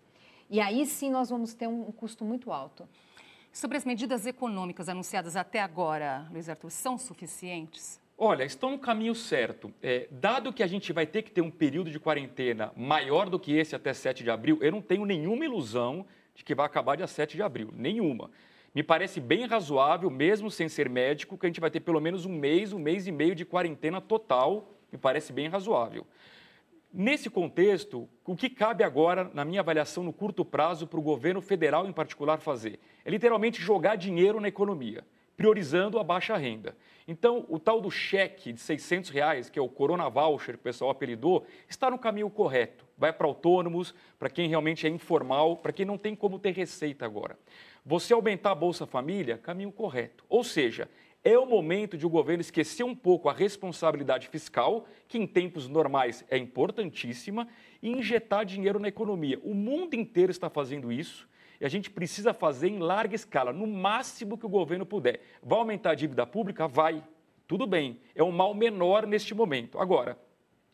E 0.48 0.58
aí 0.60 0.86
sim 0.86 1.10
nós 1.10 1.28
vamos 1.28 1.52
ter 1.52 1.68
um, 1.68 1.88
um 1.88 1.92
custo 1.92 2.24
muito 2.24 2.50
alto. 2.50 2.88
Sobre 3.52 3.76
as 3.76 3.84
medidas 3.84 4.26
econômicas 4.26 4.88
anunciadas 4.88 5.36
até 5.36 5.60
agora, 5.60 6.26
Luiz 6.30 6.48
Arthur, 6.48 6.70
são 6.70 6.96
suficientes? 6.96 8.00
Olha, 8.16 8.44
estão 8.44 8.70
no 8.70 8.78
caminho 8.78 9.14
certo. 9.14 9.72
É, 9.82 10.08
dado 10.10 10.52
que 10.52 10.62
a 10.62 10.66
gente 10.66 10.92
vai 10.92 11.06
ter 11.06 11.22
que 11.22 11.30
ter 11.30 11.40
um 11.40 11.50
período 11.50 11.90
de 11.90 11.98
quarentena 11.98 12.72
maior 12.76 13.28
do 13.28 13.38
que 13.38 13.56
esse 13.56 13.74
até 13.74 13.92
7 13.92 14.22
de 14.22 14.30
abril, 14.30 14.58
eu 14.60 14.70
não 14.70 14.80
tenho 14.80 15.04
nenhuma 15.04 15.44
ilusão 15.44 16.06
de 16.34 16.44
que 16.44 16.54
vai 16.54 16.66
acabar 16.66 16.96
dia 16.96 17.06
7 17.06 17.36
de 17.36 17.42
abril. 17.42 17.70
Nenhuma. 17.74 18.30
Me 18.74 18.82
parece 18.82 19.20
bem 19.20 19.46
razoável, 19.46 20.08
mesmo 20.10 20.50
sem 20.50 20.68
ser 20.68 20.88
médico, 20.88 21.36
que 21.36 21.46
a 21.46 21.48
gente 21.48 21.60
vai 21.60 21.70
ter 21.70 21.80
pelo 21.80 22.00
menos 22.00 22.24
um 22.24 22.32
mês, 22.32 22.72
um 22.72 22.78
mês 22.78 23.06
e 23.06 23.12
meio 23.12 23.34
de 23.34 23.44
quarentena 23.44 24.00
total. 24.00 24.70
Me 24.92 24.98
parece 24.98 25.32
bem 25.32 25.48
razoável. 25.48 26.06
Nesse 26.92 27.30
contexto, 27.30 28.08
o 28.26 28.34
que 28.34 28.50
cabe 28.50 28.82
agora, 28.82 29.30
na 29.32 29.44
minha 29.44 29.60
avaliação, 29.60 30.02
no 30.02 30.12
curto 30.12 30.44
prazo, 30.44 30.88
para 30.88 30.98
o 30.98 31.02
governo 31.02 31.40
federal 31.40 31.86
em 31.86 31.92
particular 31.92 32.40
fazer? 32.40 32.80
É 33.04 33.10
literalmente 33.10 33.62
jogar 33.62 33.94
dinheiro 33.94 34.40
na 34.40 34.48
economia, 34.48 35.04
priorizando 35.36 36.00
a 36.00 36.04
baixa 36.04 36.36
renda. 36.36 36.76
Então, 37.06 37.46
o 37.48 37.60
tal 37.60 37.80
do 37.80 37.92
cheque 37.92 38.52
de 38.52 38.60
600 38.60 39.10
reais, 39.10 39.48
que 39.48 39.58
é 39.58 39.62
o 39.62 39.68
Corona 39.68 40.08
Voucher 40.08 40.54
que 40.54 40.60
o 40.60 40.64
pessoal 40.64 40.90
apelidou, 40.90 41.46
está 41.68 41.88
no 41.90 41.98
caminho 41.98 42.28
correto. 42.28 42.84
Vai 42.98 43.12
para 43.12 43.26
autônomos, 43.26 43.94
para 44.18 44.28
quem 44.28 44.48
realmente 44.48 44.84
é 44.84 44.90
informal, 44.90 45.56
para 45.58 45.72
quem 45.72 45.86
não 45.86 45.96
tem 45.96 46.16
como 46.16 46.40
ter 46.40 46.52
receita 46.52 47.04
agora. 47.04 47.38
Você 47.86 48.12
aumentar 48.12 48.50
a 48.50 48.54
Bolsa 48.54 48.84
Família, 48.84 49.38
caminho 49.38 49.70
correto. 49.70 50.24
Ou 50.28 50.42
seja, 50.42 50.88
é 51.22 51.38
o 51.38 51.46
momento 51.46 51.98
de 51.98 52.06
o 52.06 52.10
governo 52.10 52.40
esquecer 52.40 52.84
um 52.84 52.94
pouco 52.94 53.28
a 53.28 53.32
responsabilidade 53.32 54.28
fiscal, 54.28 54.86
que 55.06 55.18
em 55.18 55.26
tempos 55.26 55.68
normais 55.68 56.24
é 56.30 56.38
importantíssima, 56.38 57.46
e 57.82 57.90
injetar 57.90 58.44
dinheiro 58.44 58.78
na 58.78 58.88
economia. 58.88 59.38
O 59.42 59.54
mundo 59.54 59.94
inteiro 59.94 60.30
está 60.30 60.48
fazendo 60.48 60.90
isso 60.90 61.28
e 61.60 61.64
a 61.64 61.68
gente 61.68 61.90
precisa 61.90 62.32
fazer 62.32 62.68
em 62.68 62.78
larga 62.78 63.14
escala, 63.14 63.52
no 63.52 63.66
máximo 63.66 64.38
que 64.38 64.46
o 64.46 64.50
governo 64.50 64.86
puder. 64.86 65.20
Vai 65.42 65.58
aumentar 65.58 65.90
a 65.90 65.94
dívida 65.94 66.26
pública? 66.26 66.66
Vai. 66.66 67.04
Tudo 67.46 67.66
bem. 67.66 68.00
É 68.14 68.22
um 68.22 68.32
mal 68.32 68.54
menor 68.54 69.06
neste 69.06 69.34
momento. 69.34 69.78
Agora, 69.78 70.18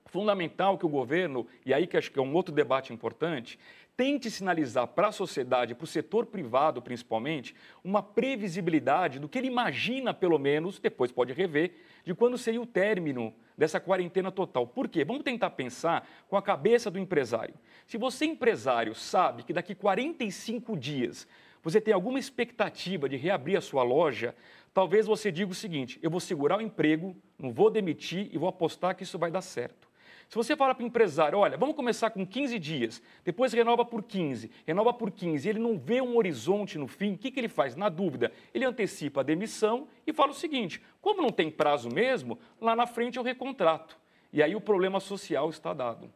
fundamental 0.07 0.79
que 0.79 0.87
o 0.87 0.89
governo, 0.89 1.47
e 1.65 1.75
aí 1.75 1.87
que 1.87 1.97
acho 1.97 2.11
que 2.13 2.19
é 2.19 2.23
um 2.23 2.33
outro 2.35 2.55
debate 2.55 2.93
importante, 2.93 3.59
tente 3.97 4.31
sinalizar 4.31 4.87
para 4.89 5.09
a 5.09 5.13
sociedade, 5.13 5.75
para 5.75 5.85
o 5.85 5.89
setor 5.89 6.27
privado 6.27 6.83
principalmente, 6.83 7.55
uma 7.83 8.03
previsibilidade 8.03 9.19
do 9.19 9.29
que 9.29 9.39
ele 9.39 9.47
imagina, 9.47 10.13
pelo 10.13 10.39
menos, 10.39 10.79
depois 10.79 11.11
pode 11.11 11.33
rever, 11.33 11.73
de 12.05 12.15
quando 12.15 12.37
seria 12.37 12.61
o 12.61 12.67
término 12.67 13.35
dessa 13.57 13.81
quarentena 13.81 14.31
total. 14.31 14.67
Por 14.67 14.87
quê? 14.89 15.05
Vamos 15.05 15.23
tentar 15.23 15.51
pensar 15.51 16.07
com 16.29 16.37
a 16.37 16.43
cabeça 16.43 16.91
do 16.91 16.99
empresário. 16.99 17.55
Se 17.87 17.97
você, 17.97 18.27
empresário, 18.27 18.95
sabe 18.95 19.43
que 19.43 19.53
daqui 19.53 19.75
45 19.75 20.77
dias 20.77 21.27
você 21.63 21.81
tem 21.81 21.93
alguma 21.93 22.19
expectativa 22.19 23.09
de 23.09 23.17
reabrir 23.17 23.57
a 23.57 23.61
sua 23.61 23.83
loja, 23.83 24.37
talvez 24.73 25.07
você 25.07 25.33
diga 25.33 25.51
o 25.51 25.55
seguinte: 25.55 25.99
eu 26.03 26.11
vou 26.11 26.21
segurar 26.21 26.59
o 26.59 26.63
emprego, 26.63 27.17
não 27.39 27.53
vou 27.53 27.71
demitir 27.71 28.29
e 28.31 28.39
vou 28.39 28.49
apostar 28.49 28.95
que 28.95 29.03
isso 29.03 29.19
vai 29.19 29.31
dar 29.31 29.41
certo. 29.41 29.86
Se 30.29 30.35
você 30.35 30.57
fala 30.57 30.75
para 30.75 30.83
o 30.83 30.87
empresário, 30.87 31.39
olha, 31.39 31.57
vamos 31.57 31.77
começar 31.77 32.11
com 32.11 32.27
15 32.27 32.59
dias, 32.59 33.03
depois 33.25 33.53
renova 33.53 33.85
por 33.85 34.03
15, 34.03 34.51
renova 34.67 34.93
por 34.93 35.11
15, 35.11 35.49
ele 35.49 35.59
não 35.59 35.79
vê 35.79 36.01
um 36.01 36.17
horizonte 36.17 36.79
no 36.79 36.89
fim, 36.89 37.15
o 37.15 37.19
que, 37.19 37.31
que 37.31 37.39
ele 37.39 37.49
faz? 37.49 37.77
Na 37.77 37.89
dúvida, 37.89 38.33
ele 38.53 38.65
antecipa 38.65 39.21
a 39.21 39.25
demissão 39.25 39.87
e 40.07 40.13
fala 40.13 40.33
o 40.33 40.35
seguinte: 40.35 40.83
como 41.01 41.23
não 41.23 41.31
tem 41.31 41.51
prazo 41.51 41.89
mesmo, 41.89 42.39
lá 42.61 42.75
na 42.75 42.87
frente 42.87 43.17
eu 43.17 43.23
recontrato. 43.23 43.97
E 44.33 44.43
aí 44.43 44.57
o 44.57 44.61
problema 44.61 44.99
social 44.99 45.49
está 45.49 45.73
dado. 45.73 46.11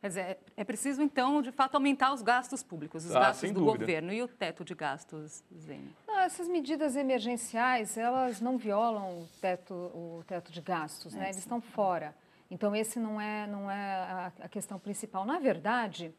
Quer 0.00 0.08
dizer, 0.08 0.38
é 0.56 0.64
preciso, 0.64 1.00
então, 1.00 1.40
de 1.40 1.52
fato, 1.52 1.76
aumentar 1.76 2.12
os 2.12 2.22
gastos 2.22 2.60
públicos, 2.60 3.04
os 3.04 3.14
ah, 3.14 3.20
gastos 3.20 3.52
do 3.52 3.60
dúvida. 3.60 3.78
governo. 3.78 4.12
E 4.12 4.20
o 4.20 4.26
teto 4.26 4.64
de 4.64 4.74
gastos, 4.74 5.44
Zene? 5.56 5.94
Não, 6.08 6.18
essas 6.18 6.48
medidas 6.48 6.96
emergenciais, 6.96 7.96
elas 7.96 8.40
não 8.40 8.58
violam 8.58 9.20
o 9.20 9.28
teto, 9.40 9.72
o 9.72 10.24
teto 10.26 10.50
de 10.50 10.60
gastos, 10.60 11.14
é, 11.14 11.18
né? 11.18 11.24
Eles 11.26 11.38
estão 11.38 11.60
fora. 11.60 12.16
Então, 12.52 12.76
esse 12.76 12.98
não 12.98 13.18
é, 13.18 13.46
não 13.46 13.70
é 13.70 14.30
a, 14.42 14.46
questão 14.46 14.78
principal. 14.78 15.24
Na 15.24 15.38
verdade, 15.38 16.14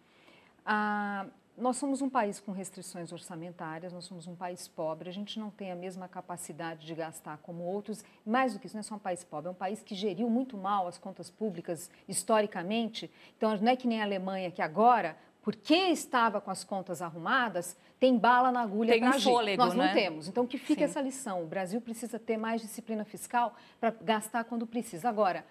a, 0.66 1.28
nós 1.56 1.78
somos 1.78 2.02
um 2.02 2.10
país 2.10 2.40
com 2.40 2.52
restrições 2.52 3.12
orçamentárias, 3.12 3.94
nós 3.94 4.06
somos 4.06 4.26
um 4.26 4.36
país 4.36 4.68
pobre, 4.68 5.08
a 5.08 5.14
gente 5.14 5.40
não 5.40 5.52
tem 5.52 5.72
a 5.72 5.76
mesma 5.76 6.08
capacidade 6.08 6.88
de 6.88 6.96
gastar 6.96 7.38
como 7.38 7.64
outros. 7.64 8.04
Mais 8.26 8.54
do 8.54 8.60
que 8.60 8.66
isso, 8.66 8.76
não 8.76 8.80
é 8.80 8.84
só 8.84 8.96
um 8.96 9.00
país 9.00 9.24
pobre, 9.24 9.48
é 9.48 9.52
um 9.52 9.54
país 9.54 9.84
que 9.84 9.94
geriu 9.94 10.28
muito 10.28 10.58
mal 10.58 10.88
as 10.88 10.98
contas 10.98 11.30
públicas 11.30 11.92
historicamente. 12.08 13.12
Então, 13.38 13.56
não 13.56 13.72
é 13.72 13.76
que 13.76 13.88
nem 13.88 14.02
a 14.02 14.04
Alemanha, 14.04 14.50
que 14.50 14.62
agora, 14.64 15.16
porque 15.44 15.76
estava 15.76 16.40
com 16.40 16.50
as 16.50 16.64
contas 16.64 17.02
arrumadas, 17.02 17.78
tem 18.00 18.18
bala 18.18 18.50
na 18.50 18.62
agulha 18.62 18.98
para 18.98 19.08
um 19.08 19.14
agir. 19.14 19.30
Fôlego, 19.30 19.62
Nós 19.62 19.74
não 19.74 19.84
né? 19.84 19.94
temos. 19.94 20.30
Então, 20.30 20.48
que 20.48 20.58
fique 20.58 20.80
Sim. 20.80 20.86
essa 20.86 21.02
lição. 21.02 21.44
O 21.44 21.46
Brasil 21.46 21.82
precisa 21.82 22.18
ter 22.18 22.38
mais 22.38 22.62
disciplina 22.62 23.04
fiscal 23.04 23.54
para 23.78 23.92
gastar 23.92 24.46
quando 24.46 24.66
precisa. 24.66 25.10
Agora, 25.10 25.46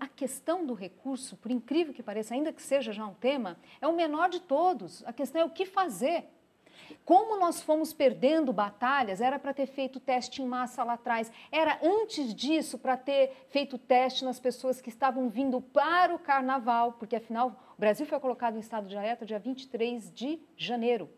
a 0.00 0.08
questão 0.08 0.64
do 0.64 0.72
recurso, 0.72 1.36
por 1.36 1.50
incrível 1.50 1.92
que 1.92 2.02
pareça, 2.02 2.32
ainda 2.32 2.54
que 2.54 2.62
seja 2.62 2.90
já 2.90 3.04
um 3.04 3.12
tema, 3.12 3.58
é 3.82 3.86
o 3.86 3.94
menor 3.94 4.30
de 4.30 4.40
todos. 4.40 5.04
A 5.06 5.12
questão 5.12 5.42
é 5.42 5.44
o 5.44 5.50
que 5.50 5.66
fazer. 5.66 6.24
Como 7.04 7.38
nós 7.38 7.60
fomos 7.60 7.92
perdendo 7.92 8.52
batalhas, 8.52 9.20
era 9.20 9.38
para 9.38 9.54
ter 9.54 9.66
feito 9.66 9.98
teste 9.98 10.42
em 10.42 10.46
massa 10.46 10.84
lá 10.84 10.94
atrás, 10.94 11.30
era 11.50 11.78
antes 11.82 12.34
disso 12.34 12.78
para 12.78 12.96
ter 12.96 13.46
feito 13.48 13.78
teste 13.78 14.24
nas 14.24 14.38
pessoas 14.38 14.80
que 14.80 14.88
estavam 14.88 15.28
vindo 15.28 15.60
para 15.60 16.14
o 16.14 16.18
carnaval, 16.18 16.92
porque 16.92 17.16
afinal 17.16 17.74
o 17.76 17.80
Brasil 17.80 18.06
foi 18.06 18.20
colocado 18.20 18.56
em 18.56 18.60
estado 18.60 18.88
de 18.88 18.96
alerta 18.96 19.24
dia 19.24 19.38
23 19.38 20.12
de 20.12 20.40
janeiro. 20.56 21.08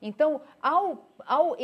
Então, 0.00 0.40
ao, 0.62 1.10
ao, 1.26 1.56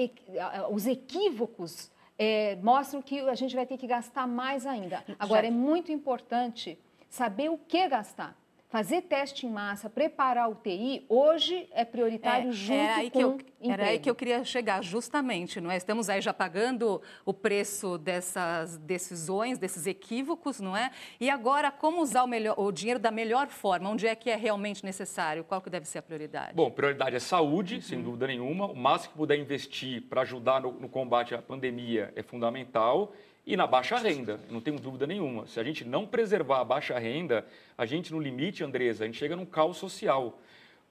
os 0.70 0.86
equívocos 0.86 1.90
é, 2.18 2.56
mostram 2.56 3.02
que 3.02 3.20
a 3.20 3.34
gente 3.34 3.54
vai 3.54 3.66
ter 3.66 3.76
que 3.76 3.86
gastar 3.86 4.26
mais 4.26 4.66
ainda. 4.66 5.04
Agora, 5.18 5.46
é 5.46 5.50
muito 5.50 5.92
importante 5.92 6.78
saber 7.08 7.50
o 7.50 7.58
que 7.58 7.88
gastar 7.88 8.41
fazer 8.72 9.02
teste 9.02 9.46
em 9.46 9.50
massa, 9.50 9.90
preparar 9.90 10.50
o 10.50 10.54
TI, 10.54 11.04
hoje 11.06 11.68
é 11.74 11.84
prioritário 11.84 12.48
é, 12.48 12.52
junto 12.52 12.80
aí 12.80 13.10
com 13.10 13.18
que 13.18 13.22
eu, 13.22 13.70
Era 13.70 13.88
aí 13.88 13.98
que 13.98 14.08
eu 14.08 14.14
queria 14.14 14.42
chegar, 14.44 14.82
justamente. 14.82 15.60
Não 15.60 15.70
é? 15.70 15.76
Estamos 15.76 16.08
aí 16.08 16.22
já 16.22 16.32
pagando 16.32 17.02
o 17.26 17.34
preço 17.34 17.98
dessas 17.98 18.78
decisões, 18.78 19.58
desses 19.58 19.86
equívocos, 19.86 20.58
não 20.58 20.74
é? 20.74 20.90
E 21.20 21.28
agora, 21.28 21.70
como 21.70 22.00
usar 22.00 22.24
o, 22.24 22.26
melhor, 22.26 22.58
o 22.58 22.72
dinheiro 22.72 22.98
da 22.98 23.10
melhor 23.10 23.48
forma? 23.48 23.90
Onde 23.90 24.06
é 24.06 24.14
que 24.14 24.30
é 24.30 24.36
realmente 24.36 24.82
necessário? 24.82 25.44
Qual 25.44 25.60
que 25.60 25.68
deve 25.68 25.86
ser 25.86 25.98
a 25.98 26.02
prioridade? 26.02 26.54
Bom, 26.54 26.70
prioridade 26.70 27.14
é 27.14 27.20
saúde, 27.20 27.74
uhum. 27.74 27.80
sem 27.82 28.02
dúvida 28.02 28.26
nenhuma. 28.26 28.64
O 28.64 28.74
máximo 28.74 29.12
que 29.12 29.18
puder 29.18 29.38
investir 29.38 30.00
para 30.08 30.22
ajudar 30.22 30.62
no, 30.62 30.72
no 30.72 30.88
combate 30.88 31.34
à 31.34 31.42
pandemia 31.42 32.10
é 32.16 32.22
fundamental 32.22 33.12
e 33.44 33.56
na 33.56 33.66
baixa 33.66 33.96
renda, 33.98 34.40
não 34.48 34.60
tenho 34.60 34.78
dúvida 34.78 35.06
nenhuma. 35.06 35.46
Se 35.46 35.58
a 35.58 35.64
gente 35.64 35.84
não 35.84 36.06
preservar 36.06 36.60
a 36.60 36.64
baixa 36.64 36.96
renda, 36.98 37.44
a 37.76 37.84
gente, 37.84 38.12
no 38.12 38.20
limite, 38.20 38.62
Andresa, 38.62 39.02
a 39.02 39.06
gente 39.06 39.18
chega 39.18 39.34
num 39.34 39.44
caos 39.44 39.78
social. 39.78 40.40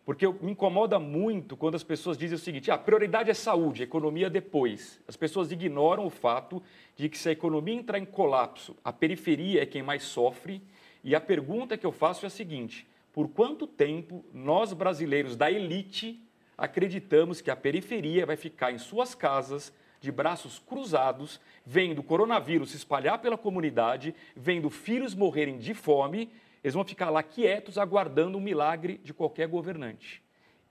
Porque 0.04 0.28
me 0.28 0.52
incomoda 0.52 1.00
muito 1.00 1.56
quando 1.56 1.76
as 1.76 1.84
pessoas 1.84 2.18
dizem 2.18 2.36
o 2.36 2.40
seguinte: 2.40 2.70
ah, 2.70 2.74
a 2.74 2.78
prioridade 2.78 3.30
é 3.30 3.34
saúde, 3.34 3.84
economia 3.84 4.30
depois. 4.30 5.00
As 5.08 5.16
pessoas 5.16 5.52
ignoram 5.52 6.06
o 6.06 6.10
fato 6.10 6.62
de 6.96 7.08
que 7.08 7.18
se 7.18 7.30
a 7.30 7.32
economia 7.32 7.76
entrar 7.76 8.00
em 8.00 8.06
colapso, 8.06 8.76
a 8.84 8.92
periferia 8.92 9.62
é 9.62 9.66
quem 9.66 9.84
mais 9.84 10.04
sofre. 10.04 10.62
E 11.04 11.16
a 11.16 11.22
pergunta 11.22 11.78
que 11.78 11.86
eu 11.86 11.92
faço 11.92 12.26
é 12.26 12.28
a 12.28 12.32
seguinte: 12.32 12.86
por 13.14 13.30
quanto 13.30 13.66
tempo 13.68 14.26
nós 14.34 14.74
brasileiros 14.74 15.38
da 15.38 15.52
elite 15.52 16.22
acreditamos 16.58 17.40
que 17.40 17.50
a 17.52 17.56
periferia 17.56 18.26
vai 18.26 18.36
ficar 18.36 18.72
em 18.72 18.78
suas 18.78 19.16
casas, 19.16 19.74
de 20.02 20.12
braços 20.12 20.60
cruzados, 20.60 21.40
vendo 21.66 22.00
o 22.00 22.04
coronavírus 22.04 22.72
se 22.72 22.78
espalhar 22.78 23.20
pela 23.20 23.38
comunidade, 23.38 24.14
vendo 24.36 24.70
filhos 24.70 25.14
morrerem 25.14 25.60
de 25.60 25.74
fome, 25.76 26.32
eles 26.64 26.74
vão 26.74 26.84
ficar 26.84 27.10
lá 27.10 27.22
quietos 27.24 27.78
aguardando 27.78 28.38
um 28.38 28.42
milagre 28.42 29.00
de 29.04 29.14
qualquer 29.14 29.48
governante. 29.48 30.22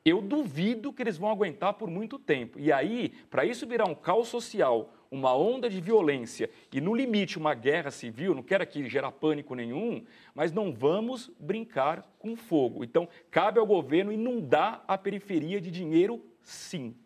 Eu 0.05 0.21
duvido 0.21 0.93
que 0.93 1.03
eles 1.03 1.17
vão 1.17 1.31
aguentar 1.31 1.75
por 1.75 1.89
muito 1.89 2.19
tempo. 2.19 2.59
E 2.59 2.73
aí, 2.73 3.11
para 3.31 3.45
isso 3.45 3.67
virar 3.67 3.87
um 3.87 3.95
caos 3.95 4.29
social, 4.29 4.93
uma 5.11 5.37
onda 5.37 5.69
de 5.69 5.81
violência 5.81 6.51
e, 6.73 6.81
no 6.81 6.95
limite, 6.95 7.39
uma 7.39 7.55
guerra 7.55 7.91
civil, 7.91 8.35
não 8.35 8.43
quero 8.43 8.63
aqui 8.63 8.89
gerar 8.89 9.13
pânico 9.13 9.55
nenhum, 9.55 10.05
mas 10.35 10.53
não 10.53 10.73
vamos 10.73 11.31
brincar 11.39 12.03
com 12.19 12.35
fogo. 12.35 12.83
Então, 12.83 13.09
cabe 13.31 13.61
ao 13.61 13.67
governo 13.67 14.11
inundar 14.11 14.83
a 14.89 14.97
periferia 14.97 15.61
de 15.61 15.71
dinheiro, 15.71 16.25
sim. 16.43 16.97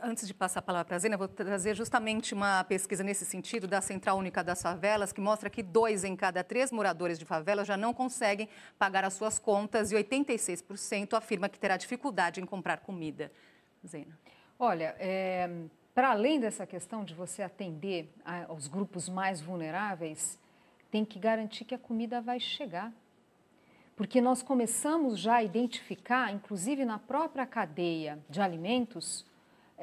Antes 0.00 0.26
de 0.26 0.32
passar 0.32 0.60
a 0.60 0.62
palavra 0.62 0.86
para 0.86 0.96
a 0.96 0.98
Zena, 0.98 1.18
vou 1.18 1.28
trazer 1.28 1.74
justamente 1.74 2.32
uma 2.32 2.64
pesquisa 2.64 3.04
nesse 3.04 3.26
sentido 3.26 3.66
da 3.66 3.82
Central 3.82 4.16
Única 4.16 4.42
das 4.42 4.62
Favelas, 4.62 5.12
que 5.12 5.20
mostra 5.20 5.50
que 5.50 5.62
dois 5.62 6.02
em 6.02 6.16
cada 6.16 6.42
três 6.42 6.72
moradores 6.72 7.18
de 7.18 7.26
favela 7.26 7.62
já 7.62 7.76
não 7.76 7.92
conseguem 7.92 8.48
pagar 8.78 9.04
as 9.04 9.12
suas 9.12 9.38
contas 9.38 9.92
e 9.92 9.94
86% 9.94 11.12
afirma 11.12 11.46
que 11.46 11.58
terá 11.58 11.76
dificuldade 11.76 12.40
em 12.40 12.46
comprar 12.46 12.78
comida. 12.78 13.30
Zena. 13.86 14.18
Olha, 14.58 14.96
é, 14.98 15.50
para 15.94 16.12
além 16.12 16.40
dessa 16.40 16.66
questão 16.66 17.04
de 17.04 17.12
você 17.12 17.42
atender 17.42 18.08
aos 18.48 18.68
grupos 18.68 19.10
mais 19.10 19.42
vulneráveis, 19.42 20.38
tem 20.90 21.04
que 21.04 21.18
garantir 21.18 21.66
que 21.66 21.74
a 21.74 21.78
comida 21.78 22.18
vai 22.18 22.40
chegar. 22.40 22.90
Porque 23.94 24.22
nós 24.22 24.42
começamos 24.42 25.18
já 25.18 25.34
a 25.34 25.42
identificar, 25.42 26.32
inclusive 26.32 26.82
na 26.86 26.98
própria 26.98 27.44
cadeia 27.44 28.18
de 28.30 28.40
alimentos, 28.40 29.30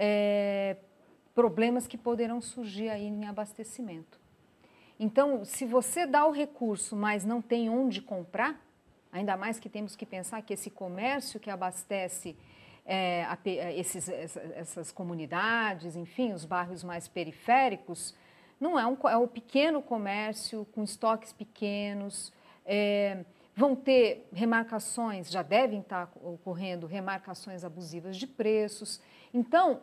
é, 0.02 0.78
problemas 1.36 1.86
que 1.86 1.98
poderão 1.98 2.40
surgir 2.40 2.90
aí 2.90 3.06
em 3.06 3.26
abastecimento. 3.26 4.18
Então, 4.98 5.44
se 5.44 5.66
você 5.66 6.06
dá 6.06 6.26
o 6.26 6.32
recurso, 6.32 6.96
mas 6.96 7.26
não 7.26 7.42
tem 7.42 7.70
onde 7.70 8.02
comprar, 8.02 8.60
ainda 9.12 9.36
mais 9.36 9.60
que 9.60 9.68
temos 9.68 9.98
que 9.98 10.06
pensar 10.06 10.42
que 10.42 10.54
esse 10.54 10.70
comércio 10.70 11.40
que 11.40 11.50
abastece 11.50 12.36
é, 12.86 13.26
a, 13.26 13.38
esses, 13.76 14.08
essas 14.08 14.92
comunidades, 14.92 15.98
enfim, 15.98 16.32
os 16.32 16.46
bairros 16.46 16.82
mais 16.82 17.08
periféricos, 17.08 18.16
não 18.60 18.80
é 18.80 18.86
um 18.88 18.98
é 19.10 19.18
o 19.18 19.28
pequeno 19.28 19.82
comércio 19.82 20.66
com 20.72 20.84
estoques 20.84 21.34
pequenos. 21.34 22.32
É, 22.66 23.24
vão 23.56 23.76
ter 23.76 24.28
remarcações, 24.32 25.30
já 25.30 25.42
devem 25.42 25.82
estar 25.82 26.10
ocorrendo 26.24 26.88
remarcações 26.88 27.66
abusivas 27.66 28.16
de 28.16 28.26
preços. 28.26 29.02
Então, 29.34 29.82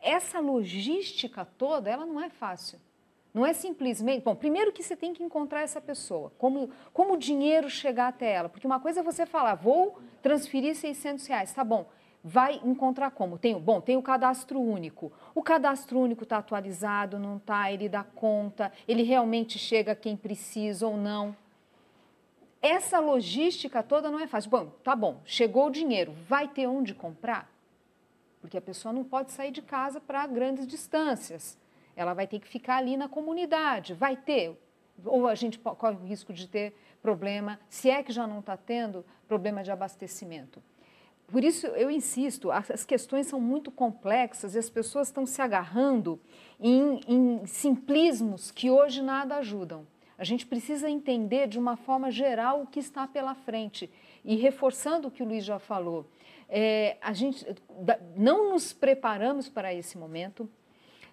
essa 0.00 0.40
logística 0.40 1.44
toda, 1.44 1.90
ela 1.90 2.06
não 2.06 2.20
é 2.20 2.28
fácil. 2.28 2.78
Não 3.32 3.44
é 3.44 3.52
simplesmente. 3.52 4.24
Bom, 4.24 4.34
primeiro 4.34 4.72
que 4.72 4.82
você 4.82 4.96
tem 4.96 5.12
que 5.12 5.22
encontrar 5.22 5.60
essa 5.60 5.80
pessoa, 5.80 6.32
como, 6.38 6.70
como 6.92 7.14
o 7.14 7.18
dinheiro 7.18 7.68
chegar 7.68 8.08
até 8.08 8.32
ela. 8.32 8.48
Porque 8.48 8.66
uma 8.66 8.80
coisa 8.80 9.00
é 9.00 9.02
você 9.02 9.26
falar, 9.26 9.54
vou 9.54 9.98
transferir 10.22 10.74
600 10.74 11.26
reais, 11.26 11.52
tá 11.52 11.62
bom. 11.62 11.86
Vai 12.24 12.60
encontrar 12.64 13.12
como? 13.12 13.38
Tem, 13.38 13.58
bom, 13.58 13.80
tem 13.80 13.96
o 13.96 14.02
cadastro 14.02 14.60
único. 14.60 15.12
O 15.34 15.42
cadastro 15.42 16.00
único 16.00 16.24
está 16.24 16.38
atualizado, 16.38 17.18
não 17.18 17.36
está, 17.36 17.70
ele 17.70 17.88
dá 17.88 18.02
conta, 18.02 18.72
ele 18.88 19.02
realmente 19.02 19.58
chega 19.58 19.92
a 19.92 19.96
quem 19.96 20.16
precisa 20.16 20.86
ou 20.86 20.96
não. 20.96 21.36
Essa 22.60 22.98
logística 22.98 23.84
toda 23.84 24.10
não 24.10 24.18
é 24.18 24.26
fácil. 24.26 24.50
Bom, 24.50 24.66
tá 24.82 24.96
bom, 24.96 25.20
chegou 25.24 25.68
o 25.68 25.70
dinheiro, 25.70 26.12
vai 26.28 26.48
ter 26.48 26.66
onde 26.66 26.92
comprar? 26.92 27.48
Porque 28.40 28.56
a 28.56 28.60
pessoa 28.60 28.92
não 28.92 29.04
pode 29.04 29.32
sair 29.32 29.50
de 29.50 29.62
casa 29.62 30.00
para 30.00 30.26
grandes 30.26 30.66
distâncias. 30.66 31.56
Ela 31.96 32.14
vai 32.14 32.26
ter 32.26 32.38
que 32.38 32.48
ficar 32.48 32.76
ali 32.76 32.96
na 32.96 33.08
comunidade, 33.08 33.94
vai 33.94 34.16
ter, 34.16 34.56
ou 35.04 35.26
a 35.26 35.34
gente 35.34 35.58
corre 35.58 35.96
o 35.96 36.04
risco 36.04 36.32
de 36.32 36.46
ter 36.46 36.74
problema, 37.02 37.58
se 37.68 37.90
é 37.90 38.02
que 38.02 38.12
já 38.12 38.26
não 38.26 38.40
está 38.40 38.56
tendo, 38.56 39.04
problema 39.26 39.62
de 39.62 39.70
abastecimento. 39.70 40.62
Por 41.28 41.44
isso 41.44 41.66
eu 41.66 41.90
insisto, 41.90 42.50
as 42.50 42.84
questões 42.84 43.26
são 43.26 43.38
muito 43.38 43.70
complexas 43.70 44.54
e 44.54 44.58
as 44.58 44.70
pessoas 44.70 45.08
estão 45.08 45.26
se 45.26 45.42
agarrando 45.42 46.18
em, 46.58 47.00
em 47.06 47.46
simplismos 47.46 48.50
que 48.50 48.70
hoje 48.70 49.02
nada 49.02 49.36
ajudam. 49.36 49.86
A 50.16 50.24
gente 50.24 50.46
precisa 50.46 50.90
entender 50.90 51.46
de 51.46 51.58
uma 51.58 51.76
forma 51.76 52.10
geral 52.10 52.62
o 52.62 52.66
que 52.66 52.80
está 52.80 53.06
pela 53.06 53.34
frente. 53.34 53.90
E 54.24 54.34
reforçando 54.34 55.08
o 55.08 55.10
que 55.10 55.22
o 55.22 55.26
Luiz 55.26 55.44
já 55.44 55.58
falou, 55.58 56.06
é, 56.48 56.96
a 57.00 57.12
gente 57.12 57.44
não 58.16 58.52
nos 58.52 58.72
preparamos 58.72 59.48
para 59.48 59.72
esse 59.74 59.98
momento, 59.98 60.48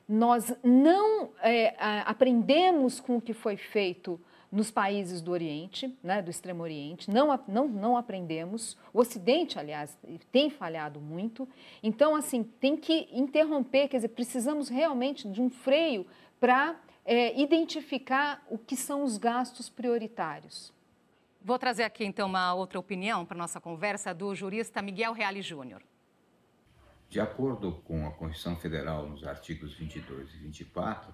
nós 0.08 0.56
não 0.64 1.32
é, 1.42 1.76
aprendemos 2.06 3.00
com 3.00 3.18
o 3.18 3.22
que 3.22 3.34
foi 3.34 3.58
feito 3.58 4.20
nos 4.52 4.72
países 4.72 5.22
do 5.22 5.32
Oriente, 5.32 5.94
né, 6.02 6.22
do 6.22 6.30
Extremo 6.30 6.64
Oriente, 6.64 7.12
não, 7.12 7.38
não, 7.48 7.68
não 7.68 7.98
aprendemos. 7.98 8.78
O 8.94 9.00
Ocidente, 9.00 9.60
aliás, 9.60 9.98
tem 10.32 10.50
falhado 10.50 11.02
muito. 11.02 11.48
Então, 11.84 12.16
assim, 12.16 12.44
tem 12.44 12.78
que 12.78 13.10
interromper, 13.12 13.90
quer 13.90 13.98
dizer, 13.98 14.10
precisamos 14.10 14.70
realmente 14.70 15.28
de 15.28 15.42
um 15.42 15.50
freio 15.50 16.06
para 16.40 16.80
é, 17.04 17.38
identificar 17.40 18.46
o 18.50 18.58
que 18.58 18.78
são 18.78 19.04
os 19.04 19.18
gastos 19.18 19.68
prioritários. 19.68 20.75
Vou 21.46 21.60
trazer 21.60 21.84
aqui 21.84 22.04
então 22.04 22.28
uma 22.28 22.56
outra 22.56 22.80
opinião 22.80 23.24
para 23.24 23.38
nossa 23.38 23.62
conversa 23.62 24.16
do 24.16 24.34
jurista 24.34 24.82
Miguel 24.82 25.14
Reale 25.14 25.44
Júnior. 25.44 25.84
De 27.08 27.20
acordo 27.20 27.74
com 27.86 28.08
a 28.08 28.12
Constituição 28.12 28.56
Federal, 28.56 29.08
nos 29.08 29.24
artigos 29.24 29.76
22 29.76 30.34
e 30.34 30.38
24, 30.38 31.14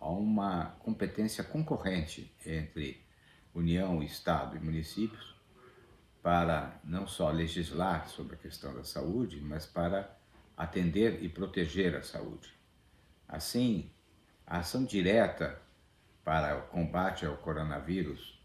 há 0.00 0.08
uma 0.08 0.70
competência 0.78 1.44
concorrente 1.44 2.34
entre 2.46 3.04
União, 3.54 4.02
Estado 4.02 4.56
e 4.56 4.58
municípios 4.58 5.36
para 6.22 6.80
não 6.82 7.06
só 7.06 7.28
legislar 7.28 8.08
sobre 8.08 8.36
a 8.36 8.38
questão 8.38 8.72
da 8.72 8.84
saúde, 8.84 9.38
mas 9.38 9.66
para 9.66 10.16
atender 10.56 11.22
e 11.22 11.28
proteger 11.28 11.94
a 11.94 12.00
saúde. 12.00 12.54
Assim, 13.28 13.90
a 14.46 14.60
ação 14.60 14.86
direta 14.86 15.60
para 16.24 16.56
o 16.56 16.62
combate 16.68 17.26
ao 17.26 17.36
coronavírus 17.36 18.37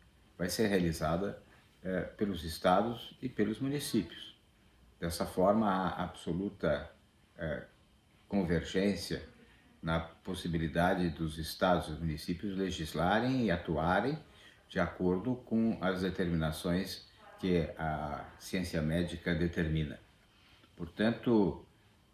vai 0.43 0.49
ser 0.49 0.67
realizada 0.67 1.41
é, 1.81 2.01
pelos 2.01 2.43
estados 2.43 3.15
e 3.21 3.29
pelos 3.29 3.61
municípios. 3.61 4.35
Dessa 4.99 5.25
forma, 5.25 5.71
há 5.71 6.03
absoluta 6.03 6.91
é, 7.37 7.63
convergência 8.27 9.23
na 9.81 10.01
possibilidade 10.01 11.07
dos 11.11 11.37
estados 11.37 11.87
e 11.87 11.91
municípios 11.91 12.57
legislarem 12.57 13.45
e 13.45 13.51
atuarem 13.51 14.19
de 14.67 14.81
acordo 14.81 15.35
com 15.45 15.77
as 15.79 16.01
determinações 16.01 17.07
que 17.39 17.61
a 17.77 18.25
ciência 18.37 18.81
médica 18.81 19.33
determina. 19.33 19.97
Portanto, 20.75 21.65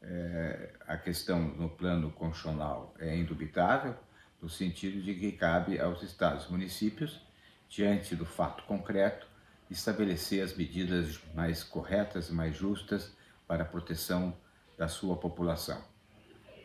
é, 0.04 0.74
a 0.88 0.98
questão 0.98 1.40
no 1.42 1.68
plano 1.68 2.12
constitucional 2.12 2.94
é 3.00 3.18
indubitável, 3.18 3.96
no 4.40 4.50
sentido 4.50 5.02
de 5.02 5.16
que 5.16 5.32
cabe 5.32 5.80
aos 5.80 6.04
estados 6.04 6.46
e 6.46 6.52
municípios 6.52 7.28
diante 7.70 8.16
do 8.16 8.26
fato 8.26 8.64
concreto, 8.64 9.28
estabelecer 9.70 10.44
as 10.44 10.56
medidas 10.56 11.20
mais 11.36 11.64
corretas 11.64 12.30
mais 12.30 12.58
justas 12.58 13.16
para 13.48 13.64
a 13.64 13.66
proteção 13.66 14.36
da 14.78 14.88
sua 14.88 15.16
população. 15.16 15.80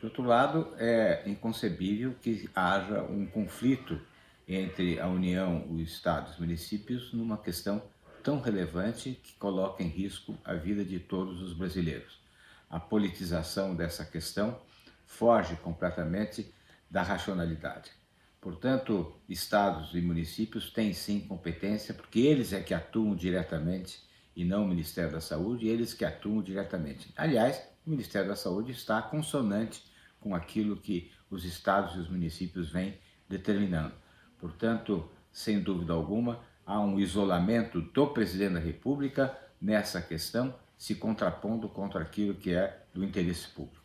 Por 0.01 0.07
outro 0.07 0.23
lado, 0.23 0.75
é 0.79 1.23
inconcebível 1.27 2.14
que 2.21 2.49
haja 2.55 3.03
um 3.03 3.27
conflito 3.27 4.01
entre 4.47 4.99
a 5.01 5.07
União, 5.07 5.67
os 5.71 5.81
Estados 5.81 6.31
e 6.31 6.35
os 6.35 6.40
municípios 6.40 7.12
numa 7.12 7.38
questão 7.38 7.83
tão 8.23 8.40
relevante 8.40 9.19
que 9.23 9.35
coloca 9.35 9.83
em 9.83 9.88
risco 9.88 10.37
a 10.45 10.55
vida 10.55 10.85
de 10.85 10.99
todos 10.99 11.43
os 11.43 11.53
brasileiros. 11.53 12.21
A 12.71 12.81
politização 12.81 13.75
dessa 13.75 14.05
questão 14.05 14.61
foge 15.07 15.57
completamente 15.57 16.53
da 16.90 17.03
racionalidade. 17.03 17.90
Portanto, 18.44 19.11
estados 19.26 19.94
e 19.94 20.02
municípios 20.02 20.70
têm 20.70 20.92
sim 20.92 21.18
competência, 21.18 21.94
porque 21.94 22.20
eles 22.20 22.52
é 22.52 22.61
que 22.61 22.74
atuam 22.74 23.16
diretamente 23.16 24.02
e 24.37 24.44
não 24.44 24.64
o 24.64 24.68
Ministério 24.68 25.12
da 25.12 25.20
Saúde, 25.22 25.66
eles 25.66 25.94
que 25.94 26.04
atuam 26.04 26.42
diretamente. 26.42 27.11
Aliás, 27.16 27.66
o 27.87 27.90
Ministério 27.90 28.28
da 28.28 28.37
Saúde 28.37 28.70
está 28.72 29.00
consonante 29.00 29.83
com 30.20 30.35
aquilo 30.35 30.76
que 30.76 31.11
os 31.30 31.46
estados 31.46 31.96
e 31.96 32.00
os 32.00 32.11
municípios 32.11 32.70
vêm 32.70 32.98
determinando. 33.26 33.94
Portanto, 34.38 35.09
sem 35.33 35.59
dúvida 35.62 35.94
alguma, 35.94 36.40
há 36.66 36.78
um 36.78 37.00
isolamento 37.00 37.80
do 37.80 38.09
presidente 38.09 38.52
da 38.52 38.61
República 38.61 39.35
nessa 39.59 40.02
questão, 40.02 40.54
se 40.76 40.94
contrapondo 40.94 41.66
contra 41.66 42.02
aquilo 42.02 42.35
que 42.35 42.52
é 42.52 42.85
do 42.92 43.02
interesse 43.02 43.48
público. 43.48 43.84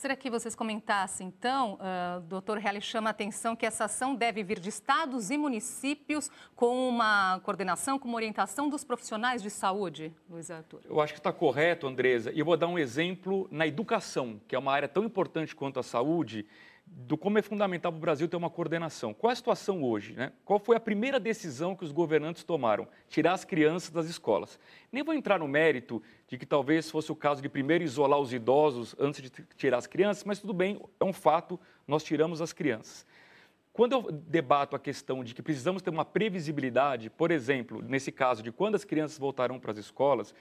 Gostaria 0.00 0.16
que 0.16 0.30
vocês 0.30 0.54
comentassem, 0.54 1.26
então, 1.26 1.74
uh, 1.74 2.22
doutor 2.22 2.56
Reale 2.56 2.80
chama 2.80 3.10
a 3.10 3.12
atenção 3.12 3.54
que 3.54 3.66
essa 3.66 3.84
ação 3.84 4.14
deve 4.14 4.42
vir 4.42 4.58
de 4.58 4.70
estados 4.70 5.30
e 5.30 5.36
municípios 5.36 6.30
com 6.56 6.88
uma 6.88 7.38
coordenação, 7.40 7.98
com 7.98 8.08
uma 8.08 8.16
orientação 8.16 8.70
dos 8.70 8.82
profissionais 8.82 9.42
de 9.42 9.50
saúde, 9.50 10.10
Luiz 10.26 10.50
Arthur. 10.50 10.80
Eu 10.88 11.02
acho 11.02 11.12
que 11.12 11.20
está 11.20 11.34
correto, 11.34 11.86
Andresa, 11.86 12.32
e 12.32 12.38
eu 12.38 12.46
vou 12.46 12.56
dar 12.56 12.66
um 12.68 12.78
exemplo 12.78 13.46
na 13.50 13.66
educação, 13.66 14.40
que 14.48 14.56
é 14.56 14.58
uma 14.58 14.72
área 14.72 14.88
tão 14.88 15.04
importante 15.04 15.54
quanto 15.54 15.78
a 15.78 15.82
saúde, 15.82 16.46
do 16.92 17.16
como 17.16 17.38
é 17.38 17.42
fundamental 17.42 17.92
para 17.92 17.98
o 17.98 18.00
Brasil 18.00 18.28
ter 18.28 18.36
uma 18.36 18.50
coordenação. 18.50 19.14
Qual 19.14 19.30
é 19.30 19.32
a 19.32 19.36
situação 19.36 19.82
hoje? 19.82 20.12
Né? 20.12 20.32
Qual 20.44 20.58
foi 20.58 20.76
a 20.76 20.80
primeira 20.80 21.20
decisão 21.20 21.76
que 21.76 21.84
os 21.84 21.92
governantes 21.92 22.42
tomaram? 22.42 22.88
Tirar 23.08 23.32
as 23.32 23.44
crianças 23.44 23.90
das 23.90 24.06
escolas. 24.06 24.58
Nem 24.90 25.04
vou 25.04 25.14
entrar 25.14 25.38
no 25.38 25.46
mérito 25.46 26.02
de 26.26 26.36
que 26.36 26.44
talvez 26.44 26.90
fosse 26.90 27.12
o 27.12 27.16
caso 27.16 27.40
de 27.40 27.48
primeiro 27.48 27.84
isolar 27.84 28.18
os 28.18 28.32
idosos 28.32 28.96
antes 28.98 29.22
de 29.22 29.30
tirar 29.56 29.78
as 29.78 29.86
crianças, 29.86 30.24
mas 30.24 30.40
tudo 30.40 30.52
bem, 30.52 30.80
é 30.98 31.04
um 31.04 31.12
fato, 31.12 31.58
nós 31.86 32.02
tiramos 32.02 32.42
as 32.42 32.52
crianças. 32.52 33.06
Quando 33.72 33.92
eu 33.92 34.12
debato 34.12 34.74
a 34.74 34.78
questão 34.78 35.22
de 35.22 35.32
que 35.32 35.42
precisamos 35.42 35.80
ter 35.80 35.90
uma 35.90 36.04
previsibilidade, 36.04 37.08
por 37.08 37.30
exemplo, 37.30 37.80
nesse 37.80 38.10
caso 38.10 38.42
de 38.42 38.50
quando 38.50 38.74
as 38.74 38.84
crianças 38.84 39.16
voltarão 39.16 39.60
para 39.60 39.70
as 39.70 39.78
escolas, 39.78 40.34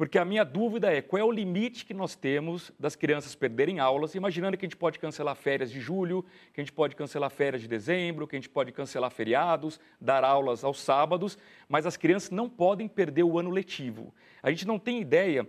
porque 0.00 0.16
a 0.16 0.24
minha 0.24 0.46
dúvida 0.46 0.90
é 0.90 1.02
qual 1.02 1.20
é 1.20 1.22
o 1.22 1.30
limite 1.30 1.84
que 1.84 1.92
nós 1.92 2.16
temos 2.16 2.72
das 2.78 2.96
crianças 2.96 3.34
perderem 3.34 3.80
aulas, 3.80 4.14
imaginando 4.14 4.56
que 4.56 4.64
a 4.64 4.66
gente 4.66 4.78
pode 4.78 4.98
cancelar 4.98 5.36
férias 5.36 5.70
de 5.70 5.78
julho, 5.78 6.24
que 6.54 6.60
a 6.62 6.64
gente 6.64 6.72
pode 6.72 6.96
cancelar 6.96 7.28
férias 7.28 7.60
de 7.60 7.68
dezembro, 7.68 8.26
que 8.26 8.34
a 8.34 8.38
gente 8.38 8.48
pode 8.48 8.72
cancelar 8.72 9.10
feriados, 9.10 9.78
dar 10.00 10.24
aulas 10.24 10.64
aos 10.64 10.80
sábados, 10.80 11.36
mas 11.68 11.84
as 11.84 11.98
crianças 11.98 12.30
não 12.30 12.48
podem 12.48 12.88
perder 12.88 13.24
o 13.24 13.38
ano 13.38 13.50
letivo. 13.50 14.14
A 14.42 14.48
gente 14.48 14.66
não 14.66 14.78
tem 14.78 15.02
ideia, 15.02 15.46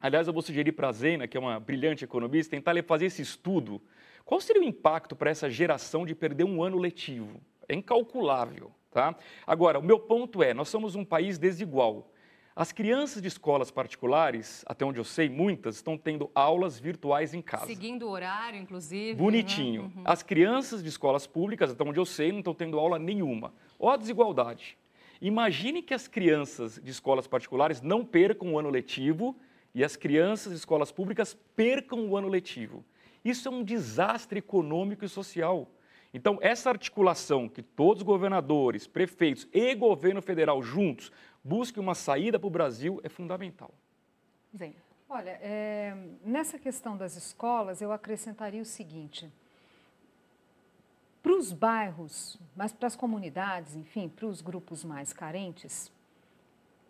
aliás, 0.00 0.26
eu 0.26 0.32
vou 0.32 0.42
sugerir 0.42 0.72
para 0.72 0.88
a 0.88 0.92
Zena, 0.92 1.28
que 1.28 1.36
é 1.36 1.40
uma 1.40 1.60
brilhante 1.60 2.02
economista, 2.02 2.50
tentar 2.50 2.74
fazer 2.82 3.06
esse 3.06 3.22
estudo. 3.22 3.80
Qual 4.24 4.40
seria 4.40 4.60
o 4.60 4.64
impacto 4.64 5.14
para 5.14 5.30
essa 5.30 5.48
geração 5.48 6.04
de 6.04 6.16
perder 6.16 6.42
um 6.42 6.64
ano 6.64 6.78
letivo? 6.78 7.40
É 7.68 7.76
incalculável. 7.76 8.72
Tá? 8.90 9.14
Agora, 9.46 9.78
o 9.78 9.82
meu 9.84 10.00
ponto 10.00 10.42
é: 10.42 10.52
nós 10.52 10.68
somos 10.68 10.96
um 10.96 11.04
país 11.04 11.38
desigual. 11.38 12.10
As 12.56 12.70
crianças 12.70 13.20
de 13.20 13.26
escolas 13.26 13.72
particulares, 13.72 14.64
até 14.66 14.84
onde 14.84 15.00
eu 15.00 15.04
sei, 15.04 15.28
muitas 15.28 15.74
estão 15.74 15.98
tendo 15.98 16.30
aulas 16.32 16.78
virtuais 16.78 17.34
em 17.34 17.42
casa. 17.42 17.66
Seguindo 17.66 18.06
o 18.06 18.10
horário, 18.10 18.60
inclusive. 18.60 19.14
Bonitinho. 19.14 19.82
Né? 19.82 19.92
Uhum. 19.96 20.02
As 20.04 20.22
crianças 20.22 20.80
de 20.80 20.88
escolas 20.88 21.26
públicas, 21.26 21.72
até 21.72 21.82
onde 21.82 21.98
eu 21.98 22.04
sei, 22.04 22.30
não 22.30 22.38
estão 22.38 22.54
tendo 22.54 22.78
aula 22.78 22.96
nenhuma. 22.96 23.52
Olha 23.76 23.94
a 23.94 23.96
desigualdade. 23.96 24.78
Imagine 25.20 25.82
que 25.82 25.94
as 25.94 26.06
crianças 26.06 26.80
de 26.80 26.92
escolas 26.92 27.26
particulares 27.26 27.80
não 27.82 28.04
percam 28.04 28.52
o 28.52 28.58
ano 28.58 28.70
letivo 28.70 29.36
e 29.74 29.82
as 29.82 29.96
crianças 29.96 30.52
de 30.52 30.58
escolas 30.58 30.92
públicas 30.92 31.36
percam 31.56 32.06
o 32.06 32.16
ano 32.16 32.28
letivo. 32.28 32.84
Isso 33.24 33.48
é 33.48 33.50
um 33.50 33.64
desastre 33.64 34.38
econômico 34.38 35.04
e 35.04 35.08
social. 35.08 35.68
Então, 36.12 36.38
essa 36.40 36.70
articulação 36.70 37.48
que 37.48 37.60
todos 37.60 38.02
os 38.02 38.06
governadores, 38.06 38.86
prefeitos 38.86 39.48
e 39.52 39.74
governo 39.74 40.22
federal 40.22 40.62
juntos 40.62 41.10
busquem 41.44 41.82
uma 41.82 41.94
saída 41.94 42.38
para 42.38 42.46
o 42.46 42.50
Brasil 42.50 43.00
é 43.04 43.08
fundamental. 43.08 43.70
Bem, 44.50 44.74
olha, 45.08 45.38
é, 45.42 45.94
nessa 46.24 46.58
questão 46.58 46.96
das 46.96 47.16
escolas, 47.16 47.82
eu 47.82 47.92
acrescentaria 47.92 48.62
o 48.62 48.64
seguinte: 48.64 49.30
para 51.22 51.32
os 51.32 51.52
bairros, 51.52 52.38
mas 52.56 52.72
para 52.72 52.86
as 52.86 52.96
comunidades, 52.96 53.76
enfim, 53.76 54.08
para 54.08 54.26
os 54.26 54.40
grupos 54.40 54.82
mais 54.82 55.12
carentes, 55.12 55.92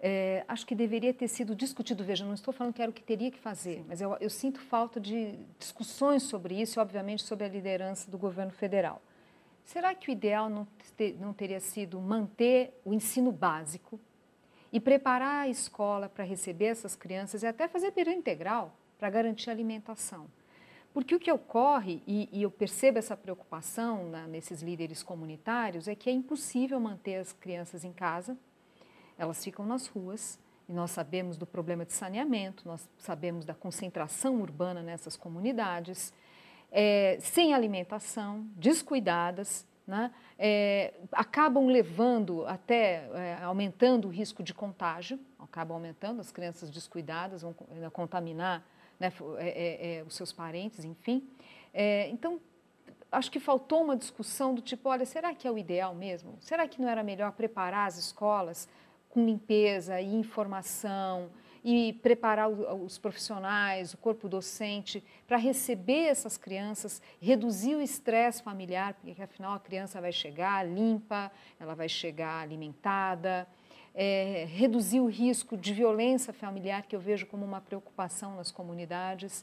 é, 0.00 0.44
acho 0.46 0.66
que 0.66 0.74
deveria 0.74 1.14
ter 1.14 1.28
sido 1.28 1.56
discutido. 1.56 2.04
Veja, 2.04 2.24
não 2.24 2.34
estou 2.34 2.52
falando 2.52 2.74
que 2.74 2.82
era 2.82 2.90
o 2.90 2.94
que 2.94 3.02
teria 3.02 3.30
que 3.30 3.38
fazer, 3.38 3.78
Sim. 3.78 3.84
mas 3.88 4.00
eu, 4.00 4.16
eu 4.20 4.30
sinto 4.30 4.60
falta 4.60 5.00
de 5.00 5.34
discussões 5.58 6.22
sobre 6.22 6.60
isso 6.60 6.80
obviamente, 6.80 7.22
sobre 7.22 7.44
a 7.44 7.48
liderança 7.48 8.10
do 8.10 8.18
governo 8.18 8.52
federal. 8.52 9.00
Será 9.64 9.94
que 9.94 10.10
o 10.10 10.12
ideal 10.12 10.50
não, 10.50 10.68
ter, 10.94 11.16
não 11.18 11.32
teria 11.32 11.58
sido 11.58 11.98
manter 11.98 12.78
o 12.84 12.92
ensino 12.92 13.32
básico, 13.32 13.98
e 14.74 14.80
preparar 14.80 15.42
a 15.42 15.48
escola 15.48 16.08
para 16.08 16.24
receber 16.24 16.64
essas 16.64 16.96
crianças 16.96 17.44
e 17.44 17.46
até 17.46 17.68
fazer 17.68 17.92
período 17.92 18.18
integral 18.18 18.76
para 18.98 19.08
garantir 19.08 19.48
alimentação. 19.48 20.26
Porque 20.92 21.14
o 21.14 21.20
que 21.20 21.30
ocorre, 21.30 22.02
e, 22.08 22.28
e 22.32 22.42
eu 22.42 22.50
percebo 22.50 22.98
essa 22.98 23.16
preocupação 23.16 24.10
na, 24.10 24.26
nesses 24.26 24.62
líderes 24.62 25.00
comunitários, 25.00 25.87
é 25.87 25.94
que 25.94 26.10
é 26.10 26.12
impossível 26.12 26.80
manter 26.80 27.18
as 27.18 27.32
crianças 27.32 27.84
em 27.84 27.92
casa, 27.92 28.37
elas 29.16 29.44
ficam 29.44 29.64
nas 29.64 29.87
ruas, 29.87 30.40
e 30.68 30.72
nós 30.72 30.90
sabemos 30.90 31.37
do 31.37 31.46
problema 31.46 31.84
de 31.84 31.92
saneamento, 31.92 32.66
nós 32.66 32.88
sabemos 32.98 33.44
da 33.44 33.54
concentração 33.54 34.40
urbana 34.40 34.82
nessas 34.82 35.16
comunidades, 35.16 36.12
é, 36.72 37.16
sem 37.20 37.54
alimentação, 37.54 38.44
descuidadas, 38.56 39.64
né, 39.86 40.10
é, 40.38 40.94
acabam 41.12 41.66
levando 41.66 42.46
até 42.46 43.08
é, 43.12 43.38
aumentando 43.42 44.08
o 44.08 44.10
risco 44.10 44.42
de 44.42 44.54
contágio, 44.54 45.18
acabam 45.38 45.76
aumentando, 45.76 46.20
as 46.20 46.32
crianças 46.32 46.70
descuidadas 46.70 47.42
vão 47.42 47.54
contaminar 47.92 48.64
né, 48.98 49.12
é, 49.38 49.48
é, 49.48 49.96
é, 49.98 50.02
os 50.04 50.14
seus 50.14 50.32
parentes, 50.32 50.84
enfim. 50.84 51.28
É, 51.72 52.08
então, 52.08 52.40
acho 53.10 53.30
que 53.30 53.38
faltou 53.38 53.82
uma 53.82 53.96
discussão 53.96 54.54
do 54.54 54.62
tipo, 54.62 54.88
olha, 54.88 55.04
será 55.04 55.34
que 55.34 55.46
é 55.46 55.50
o 55.50 55.58
ideal 55.58 55.94
mesmo? 55.94 56.36
Será 56.40 56.66
que 56.66 56.80
não 56.80 56.88
era 56.88 57.02
melhor 57.02 57.32
preparar 57.32 57.86
as 57.86 57.98
escolas 57.98 58.68
com 59.10 59.24
limpeza 59.24 60.00
e 60.00 60.14
informação, 60.14 61.30
e 61.64 61.94
preparar 61.94 62.50
os 62.50 62.98
profissionais, 62.98 63.94
o 63.94 63.96
corpo 63.96 64.29
docente, 64.29 65.03
para 65.27 65.38
receber 65.38 66.09
essas 66.09 66.37
crianças, 66.37 67.00
reduzir 67.18 67.74
o 67.74 67.81
estresse 67.81 68.42
familiar, 68.42 68.92
porque 68.92 69.22
afinal 69.22 69.55
a 69.55 69.59
criança 69.59 69.98
vai 69.98 70.12
chegar 70.12 70.62
limpa, 70.62 71.33
ela 71.59 71.74
vai 71.74 71.88
chegar 71.88 72.42
alimentada, 72.42 73.48
é, 73.94 74.44
reduzir 74.46 75.00
o 75.00 75.07
risco 75.07 75.57
de 75.57 75.72
violência 75.72 76.35
familiar, 76.35 76.83
que 76.83 76.94
eu 76.94 77.00
vejo 77.00 77.24
como 77.27 77.46
uma 77.46 77.62
preocupação 77.62 78.37
nas 78.37 78.50
comunidades. 78.50 79.42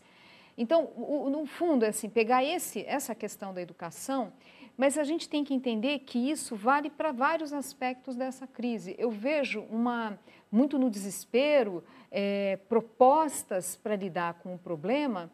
Então, 0.55 0.91
o, 0.95 1.27
no 1.27 1.47
fundo, 1.47 1.85
é 1.85 1.87
assim, 1.87 2.07
pegar 2.07 2.43
esse, 2.43 2.85
essa 2.85 3.15
questão 3.15 3.51
da 3.51 3.61
educação 3.63 4.31
mas 4.77 4.97
a 4.97 5.03
gente 5.03 5.29
tem 5.29 5.43
que 5.43 5.53
entender 5.53 5.99
que 5.99 6.17
isso 6.17 6.55
vale 6.55 6.89
para 6.89 7.11
vários 7.11 7.53
aspectos 7.53 8.15
dessa 8.15 8.47
crise. 8.47 8.95
Eu 8.97 9.11
vejo 9.11 9.61
uma 9.69 10.17
muito 10.51 10.77
no 10.77 10.89
desespero 10.89 11.83
é, 12.11 12.59
propostas 12.67 13.75
para 13.75 13.95
lidar 13.95 14.35
com 14.35 14.53
o 14.53 14.57
problema 14.57 15.31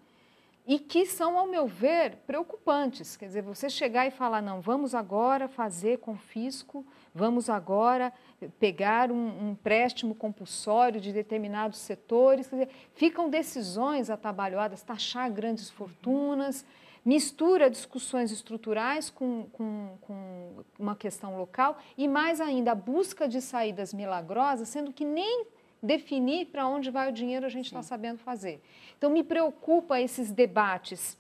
e 0.68 0.78
que 0.78 1.06
são, 1.06 1.38
ao 1.38 1.48
meu 1.48 1.66
ver, 1.66 2.18
preocupantes. 2.28 3.16
Quer 3.16 3.28
dizer, 3.28 3.42
você 3.42 3.70
chegar 3.70 4.06
e 4.06 4.12
falar, 4.12 4.42
não, 4.42 4.60
vamos 4.60 4.94
agora 4.94 5.48
fazer 5.48 6.00
confisco, 6.00 6.86
vamos 7.16 7.50
agora 7.50 8.12
pegar 8.60 9.10
um, 9.10 9.16
um 9.16 9.52
empréstimo 9.52 10.14
compulsório 10.14 11.00
de 11.00 11.14
determinados 11.14 11.80
setores, 11.80 12.48
quer 12.48 12.56
dizer, 12.58 12.70
ficam 12.94 13.30
decisões 13.30 14.10
atabalhoadas, 14.10 14.84
taxar 14.84 15.32
grandes 15.32 15.70
fortunas 15.70 16.66
mistura 17.08 17.70
discussões 17.70 18.34
estruturais 18.34 19.10
com, 19.10 19.46
com, 19.54 19.98
com, 20.02 20.64
uma 20.78 20.94
questão 20.94 21.38
local 21.38 21.78
e, 21.98 22.06
mais 22.06 22.42
ainda, 22.42 22.74
a 22.74 22.76
busca 22.76 23.30
de 23.30 23.40
saídas 23.40 23.94
milagrosas, 23.94 24.68
sendo 24.68 24.92
que 24.92 25.06
nem 25.06 25.46
definir 25.82 26.48
para 26.48 26.68
onde 26.68 26.92
vai 26.92 27.08
o 27.08 27.14
dinheiro 27.14 27.46
a 27.46 27.50
gente 27.50 27.68
está 27.68 27.82
sabendo 27.82 28.18
fazer. 28.18 28.62
Então, 28.98 29.10
me 29.10 29.24
preocupa 29.24 30.02
esses 30.02 30.32
debates 30.32 31.18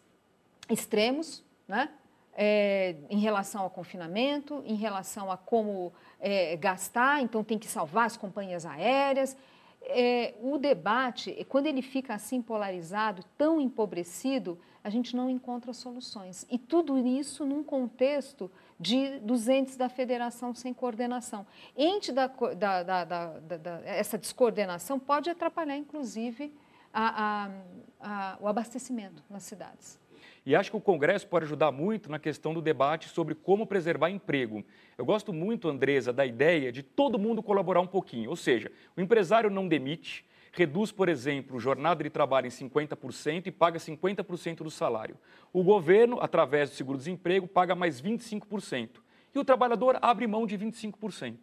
extremos, 0.69 1.41
né? 1.65 1.89
É, 2.39 2.95
em 3.09 3.19
relação 3.19 3.61
ao 3.61 3.69
confinamento, 3.69 4.61
em 4.65 4.75
relação 4.75 5.31
a 5.31 5.37
como 5.37 5.93
é, 6.19 6.57
gastar, 6.57 7.21
então 7.23 7.45
tem 7.45 7.57
que 7.57 7.65
salvar 7.65 8.07
as 8.07 8.17
companhias 8.17 8.65
aéreas. 8.65 9.37
É, 9.83 10.33
o 10.41 10.57
debate, 10.57 11.45
quando 11.47 11.65
ele 11.65 11.81
fica 11.81 12.13
assim 12.13 12.41
polarizado, 12.41 13.23
tão 13.37 13.61
empobrecido, 13.61 14.59
a 14.87 14.89
gente 14.89 15.17
não 15.17 15.29
encontra 15.29 15.73
soluções. 15.73 16.47
E 16.49 16.57
tudo 16.57 16.97
isso 16.97 17.45
num 17.45 17.61
contexto 17.61 18.49
de, 18.79 19.19
dos 19.19 19.49
entes 19.49 19.75
da 19.75 19.89
federação 19.89 20.55
sem 20.55 20.73
coordenação. 20.73 21.45
Ente 21.75 22.13
da, 22.13 22.27
da, 22.27 22.83
da, 22.83 23.03
da 23.03 23.81
essa 23.83 24.17
descoordenação 24.17 24.97
pode 24.97 25.29
atrapalhar, 25.29 25.75
inclusive, 25.75 26.53
a, 26.93 27.49
a, 27.49 27.51
a, 27.99 28.37
o 28.39 28.47
abastecimento 28.47 29.21
nas 29.29 29.43
cidades. 29.43 29.99
E 30.45 30.55
acho 30.55 30.71
que 30.71 30.77
o 30.77 30.81
Congresso 30.81 31.27
pode 31.27 31.43
ajudar 31.43 31.69
muito 31.73 32.09
na 32.09 32.17
questão 32.17 32.53
do 32.53 32.61
debate 32.61 33.09
sobre 33.09 33.35
como 33.35 33.67
preservar 33.67 34.09
emprego. 34.09 34.63
Eu 34.97 35.03
gosto 35.03 35.33
muito, 35.33 35.67
Andresa, 35.67 36.13
da 36.13 36.25
ideia 36.25 36.71
de 36.71 36.81
todo 36.81 37.19
mundo 37.19 37.43
colaborar 37.43 37.81
um 37.81 37.87
pouquinho. 37.87 38.29
Ou 38.29 38.37
seja, 38.37 38.71
o 38.95 39.01
empresário 39.01 39.49
não 39.49 39.67
demite, 39.67 40.25
reduz, 40.57 40.91
por 40.91 41.07
exemplo, 41.07 41.59
jornada 41.59 42.03
de 42.03 42.09
trabalho 42.09 42.47
em 42.47 42.49
50% 42.49 43.45
e 43.45 43.51
paga 43.51 43.77
50% 43.77 44.63
do 44.63 44.71
salário. 44.71 45.15
O 45.53 45.63
governo, 45.63 46.17
através 46.19 46.71
do 46.71 46.75
seguro-desemprego, 46.75 47.47
paga 47.47 47.75
mais 47.75 48.01
25%. 48.01 48.89
E 49.35 49.37
o 49.37 49.45
trabalhador 49.45 49.99
abre 50.01 50.25
mão 50.25 50.47
de 50.47 50.57
25%. 50.57 51.35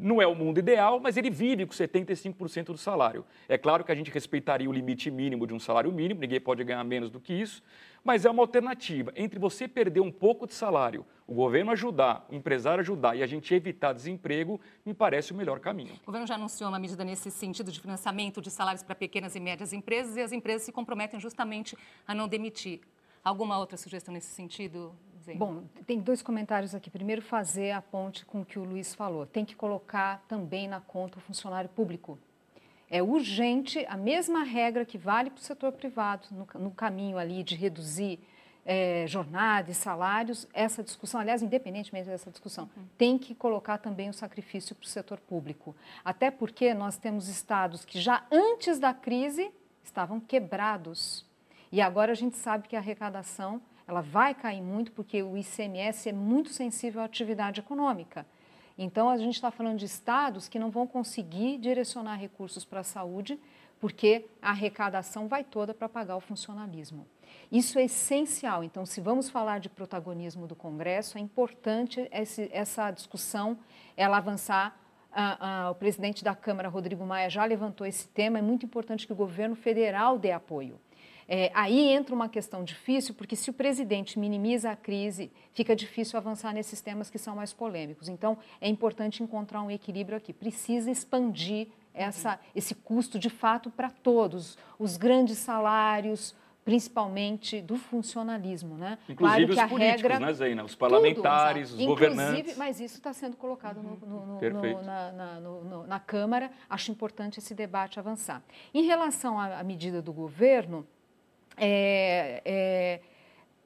Não 0.00 0.22
é 0.22 0.26
o 0.26 0.34
mundo 0.34 0.58
ideal, 0.58 0.98
mas 0.98 1.16
ele 1.16 1.28
vive 1.28 1.66
com 1.66 1.74
75% 1.74 2.66
do 2.66 2.78
salário. 2.78 3.26
É 3.48 3.58
claro 3.58 3.84
que 3.84 3.92
a 3.92 3.94
gente 3.94 4.10
respeitaria 4.10 4.70
o 4.70 4.72
limite 4.72 5.10
mínimo 5.10 5.46
de 5.46 5.52
um 5.52 5.58
salário 5.58 5.92
mínimo, 5.92 6.20
ninguém 6.20 6.40
pode 6.40 6.62
ganhar 6.64 6.84
menos 6.84 7.10
do 7.10 7.20
que 7.20 7.34
isso, 7.34 7.62
mas 8.04 8.24
é 8.24 8.30
uma 8.30 8.42
alternativa. 8.42 9.12
Entre 9.16 9.38
você 9.38 9.68
perder 9.68 10.00
um 10.00 10.10
pouco 10.10 10.46
de 10.46 10.54
salário, 10.54 11.04
o 11.26 11.34
governo 11.34 11.70
ajudar, 11.72 12.26
o 12.30 12.34
empresário 12.34 12.80
ajudar 12.80 13.16
e 13.16 13.22
a 13.22 13.26
gente 13.26 13.54
evitar 13.54 13.92
desemprego, 13.92 14.60
me 14.84 14.94
parece 14.94 15.32
o 15.32 15.34
melhor 15.34 15.60
caminho. 15.60 15.94
O 16.02 16.06
governo 16.06 16.26
já 16.26 16.36
anunciou 16.36 16.70
uma 16.70 16.78
medida 16.78 17.04
nesse 17.04 17.30
sentido 17.30 17.70
de 17.70 17.80
financiamento 17.80 18.40
de 18.40 18.50
salários 18.50 18.82
para 18.82 18.94
pequenas 18.94 19.34
e 19.34 19.40
médias 19.40 19.72
empresas 19.72 20.16
e 20.16 20.20
as 20.20 20.32
empresas 20.32 20.62
se 20.62 20.72
comprometem 20.72 21.20
justamente 21.20 21.76
a 22.06 22.14
não 22.14 22.28
demitir. 22.28 22.80
Alguma 23.22 23.58
outra 23.58 23.76
sugestão 23.76 24.14
nesse 24.14 24.28
sentido? 24.28 24.94
Zena? 25.22 25.38
Bom, 25.38 25.64
tem 25.86 26.00
dois 26.00 26.22
comentários 26.22 26.74
aqui. 26.74 26.88
Primeiro, 26.88 27.20
fazer 27.20 27.72
a 27.72 27.82
ponte 27.82 28.24
com 28.24 28.40
o 28.40 28.44
que 28.44 28.58
o 28.58 28.64
Luiz 28.64 28.94
falou. 28.94 29.26
Tem 29.26 29.44
que 29.44 29.54
colocar 29.54 30.24
também 30.26 30.66
na 30.66 30.80
conta 30.80 31.18
o 31.18 31.20
funcionário 31.20 31.68
público. 31.68 32.18
É 32.90 33.02
urgente 33.02 33.84
a 33.88 33.96
mesma 33.96 34.42
regra 34.42 34.84
que 34.84 34.96
vale 34.96 35.30
para 35.30 35.40
o 35.40 35.42
setor 35.42 35.72
privado, 35.72 36.26
no, 36.30 36.60
no 36.60 36.70
caminho 36.70 37.18
ali 37.18 37.42
de 37.42 37.54
reduzir 37.54 38.18
é, 38.70 39.06
jornada 39.06 39.70
e 39.70 39.74
salários, 39.74 40.46
essa 40.52 40.82
discussão, 40.82 41.18
aliás, 41.18 41.42
independentemente 41.42 42.06
dessa 42.06 42.30
discussão, 42.30 42.68
uhum. 42.76 42.84
tem 42.98 43.16
que 43.16 43.34
colocar 43.34 43.78
também 43.78 44.10
o 44.10 44.12
sacrifício 44.12 44.74
para 44.74 44.84
o 44.84 44.88
setor 44.88 45.18
público. 45.20 45.74
Até 46.04 46.30
porque 46.30 46.74
nós 46.74 46.98
temos 46.98 47.28
estados 47.28 47.82
que 47.86 47.98
já 47.98 48.26
antes 48.30 48.78
da 48.78 48.92
crise 48.92 49.50
estavam 49.82 50.20
quebrados. 50.20 51.24
E 51.72 51.80
agora 51.80 52.12
a 52.12 52.14
gente 52.14 52.36
sabe 52.36 52.68
que 52.68 52.76
a 52.76 52.78
arrecadação 52.78 53.60
ela 53.86 54.02
vai 54.02 54.34
cair 54.34 54.60
muito 54.60 54.92
porque 54.92 55.22
o 55.22 55.34
ICMS 55.34 56.10
é 56.10 56.12
muito 56.12 56.50
sensível 56.50 57.00
à 57.00 57.06
atividade 57.06 57.60
econômica. 57.60 58.26
Então, 58.78 59.10
a 59.10 59.18
gente 59.18 59.34
está 59.34 59.50
falando 59.50 59.78
de 59.78 59.84
estados 59.84 60.48
que 60.48 60.58
não 60.58 60.70
vão 60.70 60.86
conseguir 60.86 61.58
direcionar 61.58 62.14
recursos 62.14 62.64
para 62.64 62.80
a 62.80 62.84
saúde 62.84 63.38
porque 63.80 64.26
a 64.40 64.50
arrecadação 64.50 65.28
vai 65.28 65.44
toda 65.44 65.74
para 65.74 65.88
pagar 65.88 66.16
o 66.16 66.20
funcionalismo. 66.20 67.06
Isso 67.50 67.78
é 67.78 67.84
essencial. 67.84 68.64
Então, 68.64 68.84
se 68.84 69.00
vamos 69.00 69.28
falar 69.28 69.58
de 69.58 69.68
protagonismo 69.68 70.46
do 70.46 70.54
Congresso, 70.54 71.18
é 71.18 71.20
importante 71.20 72.08
esse, 72.12 72.48
essa 72.52 72.90
discussão, 72.90 73.58
ela 73.96 74.16
avançar. 74.18 74.78
Ah, 75.10 75.38
ah, 75.40 75.70
o 75.70 75.74
presidente 75.74 76.22
da 76.22 76.34
Câmara, 76.34 76.68
Rodrigo 76.68 77.04
Maia, 77.04 77.30
já 77.30 77.44
levantou 77.44 77.86
esse 77.86 78.06
tema. 78.08 78.38
É 78.38 78.42
muito 78.42 78.66
importante 78.66 79.06
que 79.06 79.12
o 79.12 79.16
governo 79.16 79.56
federal 79.56 80.18
dê 80.18 80.32
apoio. 80.32 80.78
É, 81.28 81.50
aí 81.54 81.90
entra 81.90 82.14
uma 82.14 82.28
questão 82.28 82.64
difícil, 82.64 83.14
porque 83.14 83.36
se 83.36 83.50
o 83.50 83.52
presidente 83.52 84.18
minimiza 84.18 84.70
a 84.70 84.76
crise, 84.76 85.30
fica 85.52 85.76
difícil 85.76 86.18
avançar 86.18 86.54
nesses 86.54 86.80
temas 86.80 87.10
que 87.10 87.18
são 87.18 87.36
mais 87.36 87.52
polêmicos. 87.52 88.08
Então, 88.08 88.38
é 88.60 88.68
importante 88.68 89.22
encontrar 89.22 89.60
um 89.60 89.70
equilíbrio 89.70 90.16
aqui. 90.16 90.32
Precisa 90.32 90.90
expandir 90.90 91.68
essa, 91.92 92.40
esse 92.56 92.74
custo 92.74 93.18
de 93.18 93.28
fato 93.28 93.70
para 93.70 93.90
todos, 93.90 94.56
os 94.78 94.96
grandes 94.96 95.36
salários, 95.36 96.34
principalmente 96.64 97.60
do 97.60 97.76
funcionalismo, 97.76 98.76
né? 98.76 98.98
Inclusive 99.08 99.16
claro 99.16 99.46
que 99.46 99.52
os 99.52 99.58
a 99.58 99.68
políticos, 99.68 100.02
regra, 100.02 100.20
né, 100.20 100.32
Zeina? 100.32 100.64
Os 100.64 100.74
parlamentares, 100.74 101.70
tudo, 101.70 101.80
os 101.80 101.86
governantes. 101.86 102.56
Mas 102.56 102.80
isso 102.80 102.96
está 102.96 103.12
sendo 103.12 103.36
colocado 103.36 103.82
no, 103.82 103.96
no, 103.96 104.40
no, 104.40 104.82
na, 104.82 105.12
na, 105.12 105.40
na, 105.86 106.00
Câmara. 106.00 106.50
Acho 106.68 106.90
importante 106.90 107.38
esse 107.38 107.54
debate 107.54 107.98
avançar. 107.98 108.42
Em 108.72 108.84
relação 108.84 109.38
à, 109.38 109.58
à 109.58 109.64
medida 109.64 110.02
do 110.02 110.12
governo, 110.12 110.86
é, 111.60 112.42
é, 112.44 113.00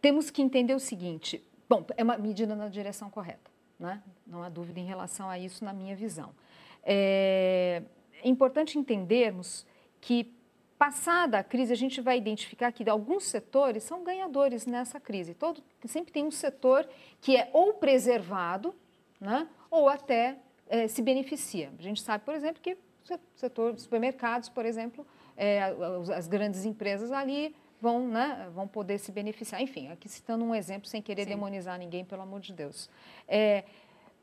temos 0.00 0.30
que 0.30 0.42
entender 0.42 0.74
o 0.74 0.80
seguinte. 0.80 1.42
Bom, 1.68 1.84
é 1.96 2.02
uma 2.02 2.18
medida 2.18 2.54
na 2.54 2.68
direção 2.68 3.10
correta, 3.10 3.50
né? 3.78 4.02
Não 4.26 4.42
há 4.42 4.48
dúvida 4.48 4.80
em 4.80 4.86
relação 4.86 5.28
a 5.28 5.38
isso 5.38 5.64
na 5.64 5.72
minha 5.72 5.96
visão. 5.96 6.34
É, 6.82 7.82
é 8.22 8.28
importante 8.28 8.78
entendermos 8.78 9.66
que 10.00 10.34
Passada 10.82 11.38
a 11.38 11.44
crise, 11.44 11.72
a 11.72 11.76
gente 11.76 12.00
vai 12.00 12.18
identificar 12.18 12.72
que 12.72 12.90
alguns 12.90 13.22
setores 13.26 13.84
são 13.84 14.02
ganhadores 14.02 14.66
nessa 14.66 14.98
crise. 14.98 15.32
Todo, 15.32 15.62
sempre 15.84 16.12
tem 16.12 16.24
um 16.24 16.30
setor 16.32 16.88
que 17.20 17.36
é 17.36 17.48
ou 17.52 17.74
preservado, 17.74 18.74
né, 19.20 19.46
ou 19.70 19.88
até 19.88 20.38
é, 20.68 20.88
se 20.88 21.00
beneficia. 21.00 21.70
A 21.78 21.80
gente 21.80 22.02
sabe, 22.02 22.24
por 22.24 22.34
exemplo, 22.34 22.60
que 22.60 22.72
o 22.72 23.18
setor 23.36 23.74
dos 23.74 23.84
supermercados, 23.84 24.48
por 24.48 24.66
exemplo, 24.66 25.06
é, 25.36 25.72
as 26.16 26.26
grandes 26.26 26.64
empresas 26.64 27.12
ali 27.12 27.54
vão, 27.82 28.06
né, 28.06 28.48
vão 28.54 28.68
poder 28.68 28.98
se 28.98 29.10
beneficiar. 29.10 29.60
Enfim, 29.60 29.88
aqui 29.90 30.08
citando 30.08 30.44
um 30.44 30.54
exemplo, 30.54 30.88
sem 30.88 31.02
querer 31.02 31.24
Sim. 31.24 31.30
demonizar 31.30 31.76
ninguém, 31.76 32.04
pelo 32.04 32.22
amor 32.22 32.40
de 32.40 32.52
Deus. 32.52 32.88
É, 33.26 33.64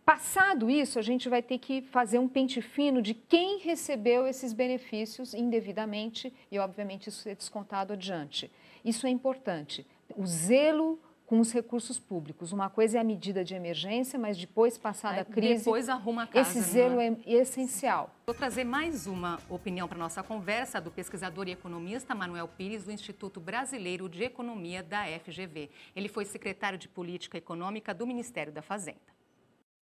Passado 0.06 0.72
isso, 0.72 0.98
a 0.98 1.04
gente 1.04 1.30
vai 1.30 1.40
ter 1.40 1.60
que 1.60 1.84
fazer 1.84 2.18
um 2.18 2.28
pente 2.28 2.64
fino 2.64 3.00
de 3.00 3.14
quem 3.14 3.60
recebeu 3.60 4.26
esses 4.26 4.54
benefícios 4.54 5.36
indevidamente 5.36 6.34
e, 6.52 6.58
obviamente, 6.58 7.10
isso 7.10 7.30
é 7.30 7.36
descontado 7.36 7.94
adiante. 7.94 8.50
Isso 8.84 9.06
é 9.06 9.12
importante. 9.12 9.86
O 10.18 10.26
zelo 10.26 11.00
com 11.30 11.40
os 11.40 11.52
recursos 11.52 12.00
públicos. 12.00 12.52
Uma 12.52 12.72
coisa 12.72 12.98
é 12.98 13.02
a 13.02 13.04
medida 13.04 13.44
de 13.44 13.54
emergência, 13.54 14.18
mas 14.18 14.36
depois, 14.36 14.80
passada 14.80 15.22
a 15.22 15.26
crise, 15.26 15.64
depois 15.64 15.88
arruma 15.88 16.24
a 16.24 16.28
casa, 16.28 16.58
esse 16.58 16.72
zelo 16.72 17.00
é? 17.00 17.16
é 17.24 17.34
essencial. 17.34 18.10
Vou 18.26 18.34
trazer 18.34 18.64
mais 18.64 19.06
uma 19.06 19.38
opinião 19.48 19.88
para 19.88 19.96
a 19.96 20.00
nossa 20.00 20.24
conversa 20.24 20.82
do 20.82 20.90
pesquisador 20.90 21.48
e 21.48 21.52
economista 21.52 22.16
Manuel 22.16 22.48
Pires, 22.48 22.84
do 22.84 22.92
Instituto 22.92 23.40
Brasileiro 23.40 24.10
de 24.10 24.24
Economia 24.24 24.82
da 24.82 25.04
FGV. 25.06 25.70
Ele 25.96 26.10
foi 26.10 26.26
secretário 26.26 26.80
de 26.80 26.88
Política 26.88 27.38
Econômica 27.38 27.94
do 27.94 28.08
Ministério 28.08 28.52
da 28.52 28.64
Fazenda. 28.64 28.98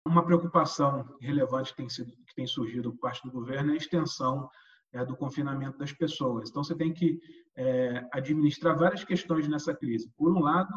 Uma 0.04 0.24
preocupação 0.26 1.08
relevante 1.20 1.70
que 1.70 1.76
tem, 1.76 1.88
sido, 1.88 2.10
que 2.26 2.34
tem 2.34 2.48
surgido 2.48 2.90
por 2.90 2.98
parte 2.98 3.22
do 3.22 3.30
governo 3.30 3.70
é 3.70 3.74
a 3.74 3.76
extensão 3.76 4.50
é, 4.92 5.04
do 5.04 5.16
confinamento 5.16 5.78
das 5.78 5.92
pessoas. 5.92 6.50
Então, 6.50 6.64
você 6.64 6.74
tem 6.74 6.92
que 6.92 7.20
é, 7.54 8.04
administrar 8.12 8.76
várias 8.76 9.04
questões 9.04 9.46
nessa 9.46 9.72
crise. 9.72 10.10
Por 10.16 10.36
um 10.36 10.40
lado, 10.40 10.74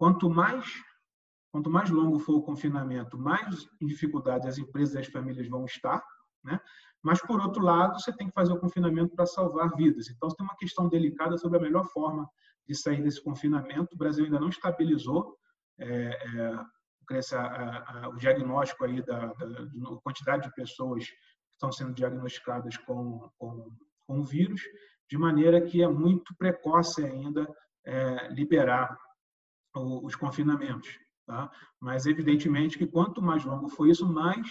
quanto 0.00 0.30
mais 0.30 0.66
quanto 1.52 1.68
mais 1.68 1.90
longo 1.90 2.18
for 2.18 2.36
o 2.36 2.42
confinamento, 2.42 3.18
mais 3.18 3.68
em 3.80 3.86
dificuldade 3.86 4.48
as 4.48 4.56
empresas 4.56 4.94
e 4.94 4.98
as 4.98 5.08
famílias 5.08 5.48
vão 5.48 5.64
estar, 5.64 6.00
né? 6.44 6.58
Mas 7.02 7.20
por 7.20 7.40
outro 7.40 7.62
lado, 7.62 8.00
você 8.00 8.12
tem 8.12 8.28
que 8.28 8.32
fazer 8.32 8.52
o 8.52 8.60
confinamento 8.60 9.14
para 9.16 9.26
salvar 9.26 9.74
vidas. 9.74 10.08
Então, 10.08 10.28
tem 10.28 10.46
uma 10.46 10.56
questão 10.56 10.88
delicada 10.88 11.36
sobre 11.36 11.58
a 11.58 11.60
melhor 11.60 11.84
forma 11.86 12.28
de 12.68 12.74
sair 12.74 13.02
desse 13.02 13.22
confinamento. 13.22 13.94
O 13.94 13.98
Brasil 13.98 14.24
ainda 14.24 14.38
não 14.38 14.48
estabilizou 14.48 15.36
é, 15.78 15.88
é, 15.88 17.36
a, 17.36 18.04
a, 18.04 18.08
o 18.10 18.16
diagnóstico 18.16 18.84
aí 18.84 19.02
da, 19.04 19.26
da, 19.26 19.46
da, 19.46 19.96
quantidade 20.04 20.44
de 20.44 20.54
pessoas 20.54 21.04
que 21.04 21.16
estão 21.54 21.72
sendo 21.72 21.94
diagnosticadas 21.94 22.76
com, 22.76 23.28
com, 23.38 23.76
com 24.06 24.20
o 24.20 24.24
vírus, 24.24 24.62
de 25.08 25.18
maneira 25.18 25.60
que 25.60 25.82
é 25.82 25.88
muito 25.88 26.32
precoce 26.36 27.02
ainda 27.02 27.48
é, 27.84 28.28
liberar 28.28 28.96
os 29.74 30.14
confinamentos. 30.14 30.98
Tá? 31.26 31.50
Mas, 31.78 32.06
evidentemente, 32.06 32.76
que 32.76 32.86
quanto 32.86 33.22
mais 33.22 33.44
longo 33.44 33.68
for 33.68 33.86
isso, 33.86 34.06
mais 34.06 34.48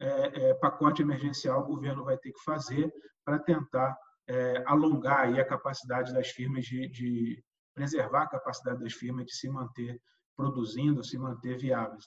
é, 0.00 0.50
é, 0.50 0.54
pacote 0.54 1.02
emergencial 1.02 1.62
o 1.62 1.66
governo 1.66 2.04
vai 2.04 2.16
ter 2.16 2.32
que 2.32 2.42
fazer 2.42 2.92
para 3.24 3.38
tentar 3.38 3.96
é, 4.28 4.62
alongar 4.66 5.32
a 5.38 5.44
capacidade 5.44 6.12
das 6.12 6.28
firmas 6.28 6.64
de, 6.64 6.88
de 6.88 7.44
preservar 7.74 8.22
a 8.22 8.28
capacidade 8.28 8.80
das 8.80 8.92
firmas 8.92 9.26
de 9.26 9.34
se 9.34 9.48
manter 9.48 10.00
produzindo, 10.36 11.04
se 11.04 11.18
manter 11.18 11.58
viáveis. 11.58 12.06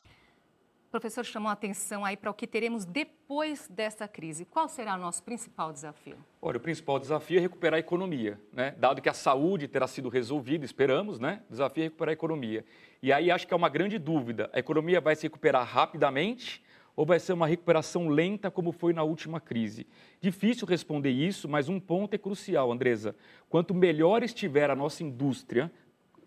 O 0.90 0.92
professor 0.92 1.24
chamou 1.24 1.52
a 1.52 1.54
atenção 1.54 2.04
aí 2.04 2.18
para 2.18 2.32
o 2.32 2.34
que 2.34 2.48
teremos 2.48 2.84
depois 2.84 3.68
dessa 3.70 4.08
crise. 4.08 4.44
Qual 4.44 4.68
será 4.68 4.96
o 4.96 4.98
nosso 4.98 5.22
principal 5.22 5.72
desafio? 5.72 6.18
Olha, 6.42 6.58
o 6.58 6.60
principal 6.60 6.98
desafio 6.98 7.38
é 7.38 7.42
recuperar 7.42 7.78
a 7.78 7.80
economia, 7.80 8.42
né? 8.52 8.74
Dado 8.76 9.00
que 9.00 9.08
a 9.08 9.14
saúde 9.14 9.68
terá 9.68 9.86
sido 9.86 10.10
resolvida, 10.10 10.66
esperamos, 10.66 11.20
né? 11.20 11.44
O 11.48 11.52
desafio 11.52 11.82
é 11.82 11.84
recuperar 11.84 12.10
a 12.10 12.14
economia. 12.14 12.66
E 13.04 13.14
aí 13.14 13.30
acho 13.30 13.46
que 13.46 13.54
é 13.54 13.56
uma 13.56 13.70
grande 13.70 14.00
dúvida: 14.00 14.50
a 14.52 14.58
economia 14.58 15.00
vai 15.00 15.16
se 15.16 15.22
recuperar 15.22 15.64
rapidamente 15.64 16.64
ou 16.96 17.06
vai 17.06 17.20
ser 17.20 17.34
uma 17.34 17.46
recuperação 17.46 18.10
lenta 18.10 18.50
como 18.50 18.72
foi 18.72 18.92
na 18.92 19.04
última 19.04 19.40
crise? 19.40 19.86
Difícil 20.20 20.68
responder 20.68 21.12
isso, 21.12 21.48
mas 21.48 21.70
um 21.70 21.80
ponto 21.80 22.16
é 22.16 22.18
crucial, 22.18 22.72
Andresa. 22.72 23.16
Quanto 23.48 23.76
melhor 23.76 24.24
estiver 24.24 24.72
a 24.72 24.76
nossa 24.76 25.04
indústria, 25.04 25.72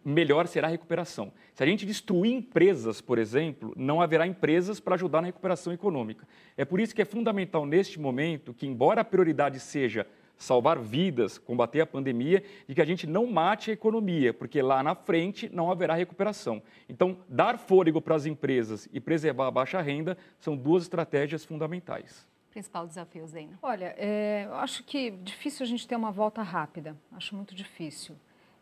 melhor 0.05 0.47
será 0.47 0.69
a 0.69 0.71
recuperação. 0.71 1.33
Se 1.55 1.63
a 1.63 1.67
gente 1.67 1.87
destruir 1.87 2.33
empresas, 2.33 3.01
por 3.01 3.19
exemplo, 3.19 3.73
não 3.77 4.01
haverá 4.01 4.27
empresas 4.27 4.81
para 4.81 4.95
ajudar 4.95 5.21
na 5.21 5.27
recuperação 5.27 5.73
econômica. 5.73 6.27
É 6.57 6.65
por 6.65 6.81
isso 6.81 6.95
que 6.95 7.03
é 7.03 7.05
fundamental 7.05 7.67
neste 7.67 8.01
momento 8.01 8.55
que, 8.55 8.67
embora 8.67 9.01
a 9.01 9.05
prioridade 9.05 9.61
seja 9.61 10.07
salvar 10.37 10.79
vidas, 10.79 11.39
combater 11.39 11.81
a 11.81 11.87
pandemia, 11.87 12.43
e 12.69 12.75
que 12.75 12.83
a 12.83 12.85
gente 12.85 13.07
não 13.07 13.27
mate 13.27 13.71
a 13.71 13.75
economia, 13.75 14.35
porque 14.35 14.61
lá 14.61 14.83
na 14.83 14.95
frente 14.95 15.49
não 15.53 15.71
haverá 15.71 15.95
recuperação. 15.95 16.63
Então, 16.89 17.19
dar 17.29 17.59
fôlego 17.59 18.01
para 18.01 18.17
as 18.17 18.27
empresas 18.27 18.89
e 18.93 19.01
preservar 19.01 19.47
a 19.47 19.51
baixa 19.51 19.81
renda 19.81 20.19
são 20.39 20.57
duas 20.57 20.83
estratégias 20.83 21.45
fundamentais. 21.45 22.27
Principal 22.51 22.87
desafio, 22.87 23.27
Zena? 23.27 23.59
Olha, 23.63 23.95
é, 23.97 24.45
eu 24.45 24.55
acho 24.57 24.85
que 24.85 25.11
difícil 25.11 25.65
a 25.65 25.67
gente 25.67 25.89
ter 25.89 25.97
uma 25.97 26.11
volta 26.11 26.43
rápida. 26.43 26.95
Acho 27.13 27.35
muito 27.35 27.55
difícil. 27.55 28.15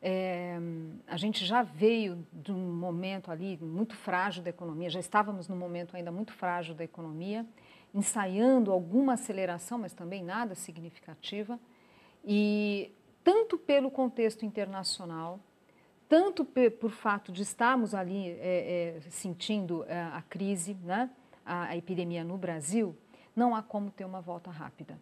É, 0.03 0.59
a 1.07 1.17
gente 1.17 1.45
já 1.45 1.63
veio 1.63 2.27
de 2.33 2.51
um 2.51 2.75
momento 2.75 3.31
ali 3.31 3.59
muito 3.59 3.95
frágil 3.95 4.43
da 4.43 4.49
economia, 4.49 4.89
já 4.89 5.01
estávamos 5.01 5.47
num 5.47 5.57
momento 5.57 5.95
ainda 5.95 6.11
muito 6.11 6.33
frágil 6.33 6.75
da 6.75 6.83
economia, 6.83 7.45
ensaiando 7.95 8.73
alguma 8.73 9.15
aceleração, 9.15 9.79
mas 9.79 9.93
também 9.93 10.23
nada 10.23 10.55
significativa. 10.55 11.61
E 12.25 12.93
tanto 13.23 13.59
pelo 13.59 13.91
contexto 13.91 14.45
internacional, 14.47 15.39
tanto 16.09 16.45
por 16.45 16.91
fato 16.91 17.31
de 17.31 17.43
estarmos 17.43 17.95
ali 17.95 18.31
é, 18.31 18.97
é, 18.97 19.11
sentindo 19.11 19.85
é, 19.85 20.01
a 20.01 20.23
crise, 20.23 20.75
né, 20.83 21.11
a, 21.45 21.65
a 21.65 21.77
epidemia 21.77 22.25
no 22.25 22.39
Brasil, 22.39 22.97
não 23.37 23.55
há 23.55 23.63
como 23.63 23.91
ter 23.91 24.05
uma 24.05 24.21
volta 24.21 24.51
rápida. 24.51 24.99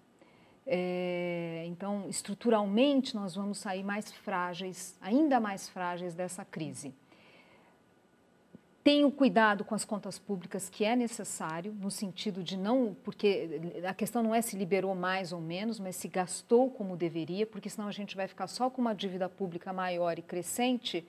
É, 0.70 1.64
então, 1.66 2.04
estruturalmente, 2.10 3.14
nós 3.14 3.34
vamos 3.34 3.56
sair 3.56 3.82
mais 3.82 4.12
frágeis, 4.12 4.94
ainda 5.00 5.40
mais 5.40 5.66
frágeis 5.66 6.14
dessa 6.14 6.44
crise. 6.44 6.94
Tenho 8.84 9.10
cuidado 9.10 9.64
com 9.64 9.74
as 9.74 9.86
contas 9.86 10.18
públicas, 10.18 10.68
que 10.68 10.84
é 10.84 10.94
necessário, 10.94 11.72
no 11.72 11.90
sentido 11.90 12.42
de 12.42 12.56
não. 12.58 12.94
Porque 13.02 13.80
a 13.82 13.94
questão 13.94 14.22
não 14.22 14.34
é 14.34 14.42
se 14.42 14.56
liberou 14.56 14.94
mais 14.94 15.32
ou 15.32 15.40
menos, 15.40 15.80
mas 15.80 15.96
se 15.96 16.06
gastou 16.06 16.70
como 16.70 16.98
deveria, 16.98 17.46
porque 17.46 17.70
senão 17.70 17.88
a 17.88 17.92
gente 17.92 18.14
vai 18.14 18.28
ficar 18.28 18.46
só 18.46 18.68
com 18.68 18.82
uma 18.82 18.94
dívida 18.94 19.26
pública 19.26 19.72
maior 19.72 20.18
e 20.18 20.22
crescente, 20.22 21.02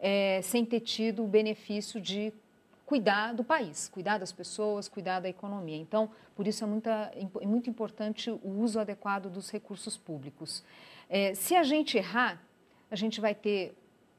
é, 0.00 0.40
sem 0.42 0.64
ter 0.64 0.80
tido 0.80 1.22
o 1.22 1.28
benefício 1.28 2.00
de 2.00 2.32
cuidar 2.92 3.32
do 3.32 3.42
país, 3.42 3.88
cuidar 3.88 4.18
das 4.18 4.32
pessoas, 4.32 4.86
cuidar 4.86 5.18
da 5.18 5.26
economia. 5.26 5.78
Então, 5.78 6.10
por 6.36 6.46
isso 6.46 6.62
é, 6.62 7.26
é 7.40 7.46
muito 7.46 7.70
importante 7.70 8.30
o 8.30 8.60
uso 8.60 8.78
adequado 8.78 9.30
dos 9.30 9.48
recursos 9.48 9.96
públicos. 9.96 10.62
É, 11.08 11.34
se 11.34 11.56
a 11.56 11.62
gente 11.62 11.96
errar, 11.96 12.38
a 12.90 12.94
gente 12.94 13.18
vai 13.18 13.34
ter 13.34 13.74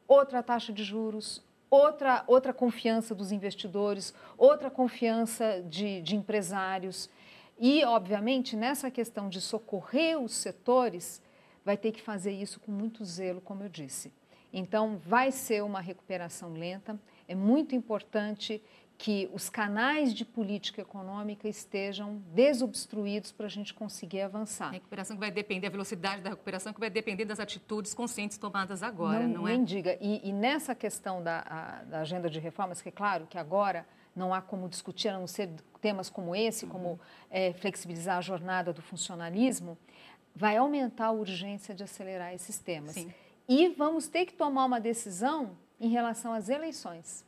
outra 0.07 0.41
taxa 0.41 0.73
de 0.73 0.83
juros, 0.83 1.39
outra, 1.69 2.23
outra 2.25 2.51
confiança 2.51 3.13
dos 3.13 3.31
investidores, 3.31 4.11
outra 4.35 4.71
confiança 4.71 5.63
de, 5.69 6.01
de 6.01 6.15
empresários. 6.15 7.11
E, 7.59 7.85
obviamente, 7.85 8.55
nessa 8.55 8.89
questão 8.89 9.29
de 9.29 9.39
socorrer 9.39 10.19
os 10.19 10.33
setores, 10.33 11.21
vai 11.63 11.77
ter 11.77 11.91
que 11.91 12.01
fazer 12.01 12.31
isso 12.31 12.59
com 12.59 12.71
muito 12.71 13.05
zelo, 13.05 13.39
como 13.39 13.61
eu 13.61 13.69
disse. 13.69 14.11
Então, 14.51 14.97
vai 14.97 15.31
ser 15.31 15.63
uma 15.63 15.79
recuperação 15.79 16.53
lenta 16.53 16.99
é 17.27 17.35
muito 17.35 17.75
importante 17.75 18.61
que 18.97 19.29
os 19.33 19.49
canais 19.49 20.13
de 20.13 20.23
política 20.23 20.81
econômica 20.81 21.47
estejam 21.47 22.21
desobstruídos 22.33 23.31
para 23.31 23.47
a 23.47 23.49
gente 23.49 23.73
conseguir 23.73 24.21
avançar. 24.21 24.67
A 24.67 24.71
recuperação 24.71 25.17
que 25.17 25.19
vai 25.19 25.31
depender, 25.31 25.67
a 25.67 25.69
velocidade 25.69 26.21
da 26.21 26.29
recuperação 26.29 26.71
que 26.71 26.79
vai 26.79 26.89
depender 26.89 27.25
das 27.25 27.39
atitudes 27.39 27.93
conscientes 27.93 28.37
tomadas 28.37 28.81
agora, 28.81 29.27
não, 29.27 29.41
não 29.41 29.47
é? 29.47 29.57
Nem 29.57 29.63
diga. 29.65 29.97
E, 29.99 30.21
e 30.27 30.31
nessa 30.31 30.73
questão 30.73 31.21
da, 31.21 31.39
a, 31.39 31.83
da, 31.83 31.99
agenda 31.99 32.29
de 32.29 32.39
reformas, 32.39 32.81
que 32.81 32.89
é 32.89 32.91
claro 32.91 33.27
que 33.29 33.37
agora 33.37 33.85
não 34.15 34.33
há 34.33 34.41
como 34.41 34.69
discutir, 34.69 35.09
a 35.09 35.19
não 35.19 35.27
ser 35.27 35.49
temas 35.81 36.09
como 36.09 36.35
esse, 36.35 36.65
como 36.67 36.89
uhum. 36.89 36.99
é, 37.29 37.51
flexibilizar 37.53 38.17
a 38.17 38.21
jornada 38.21 38.71
do 38.71 38.81
funcionalismo, 38.81 39.77
vai 40.35 40.55
aumentar 40.55 41.07
a 41.07 41.11
urgência 41.11 41.75
de 41.75 41.83
acelerar 41.83 42.33
esses 42.33 42.57
temas. 42.57 42.93
Sim. 42.93 43.13
E 43.49 43.69
vamos 43.69 44.07
ter 44.07 44.25
que 44.25 44.33
tomar 44.33 44.63
uma 44.65 44.79
decisão 44.79 45.57
em 45.83 45.89
relação 45.89 46.33
às 46.33 46.47
eleições. 46.47 47.25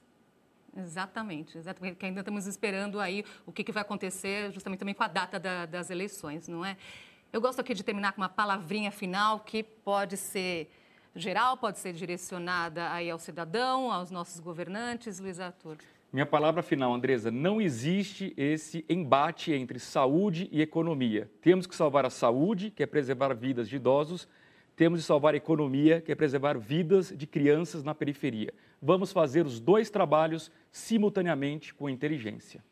Exatamente, 0.78 1.58
exatamente, 1.58 1.94
porque 1.94 2.06
ainda 2.06 2.22
estamos 2.22 2.48
esperando 2.48 3.00
aí 3.00 3.24
o 3.46 3.52
que, 3.52 3.64
que 3.64 3.72
vai 3.72 3.82
acontecer 3.82 4.52
justamente 4.52 4.80
também 4.80 4.96
com 4.96 5.04
a 5.04 5.08
data 5.08 5.40
da, 5.40 5.66
das 5.66 5.90
eleições, 5.90 6.48
não 6.48 6.66
é? 6.66 6.78
Eu 7.32 7.42
gosto 7.42 7.60
aqui 7.60 7.74
de 7.74 7.84
terminar 7.84 8.14
com 8.14 8.22
uma 8.22 8.30
palavrinha 8.30 8.92
final 8.92 9.42
que 9.42 9.62
pode 9.62 10.16
ser 10.16 10.70
geral, 11.14 11.58
pode 11.58 11.80
ser 11.80 11.94
direcionada 11.94 12.92
aí 12.92 13.10
ao 13.10 13.20
cidadão, 13.20 13.92
aos 13.92 14.10
nossos 14.10 14.40
governantes. 14.40 15.20
Luiz 15.20 15.40
Arthur. 15.40 15.78
Minha 16.12 16.26
palavra 16.26 16.62
final, 16.62 16.94
Andresa, 16.94 17.30
não 17.30 17.62
existe 17.62 18.34
esse 18.38 18.86
embate 18.88 19.52
entre 19.52 19.80
saúde 19.80 20.48
e 20.50 20.62
economia. 20.62 21.30
Temos 21.42 21.68
que 21.68 21.76
salvar 21.76 22.06
a 22.06 22.10
saúde, 22.10 22.72
que 22.72 22.84
é 22.84 22.86
preservar 22.86 23.34
vidas 23.34 23.68
de 23.68 23.76
idosos, 23.76 24.28
temos 24.76 25.00
de 25.00 25.06
salvar 25.06 25.34
a 25.34 25.38
economia, 25.38 26.02
que 26.02 26.12
é 26.12 26.16
preservar 26.16 26.58
vidas 26.58 27.14
de 27.16 27.26
crianças 27.26 27.84
na 27.84 27.96
periferia. 27.96 28.54
Vamos 28.82 29.12
fazer 29.12 29.46
os 29.46 29.60
dois 29.60 29.90
trabalhos 29.90 30.52
simultaneamente 30.72 31.74
com 31.74 31.90
inteligência. 31.90 32.64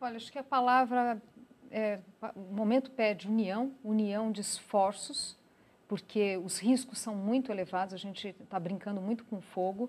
Olha, 0.00 0.16
acho 0.16 0.30
que 0.32 0.38
a 0.38 0.42
palavra, 0.42 1.22
é, 1.70 2.00
o 2.34 2.52
momento 2.52 2.90
pede 2.90 3.28
união, 3.28 3.72
união 3.82 4.32
de 4.32 4.40
esforços, 4.40 5.38
porque 5.86 6.36
os 6.38 6.58
riscos 6.58 6.98
são 6.98 7.14
muito 7.14 7.52
elevados, 7.52 7.94
a 7.94 7.98
gente 7.98 8.34
está 8.40 8.58
brincando 8.58 9.00
muito 9.00 9.24
com 9.24 9.40
fogo, 9.40 9.88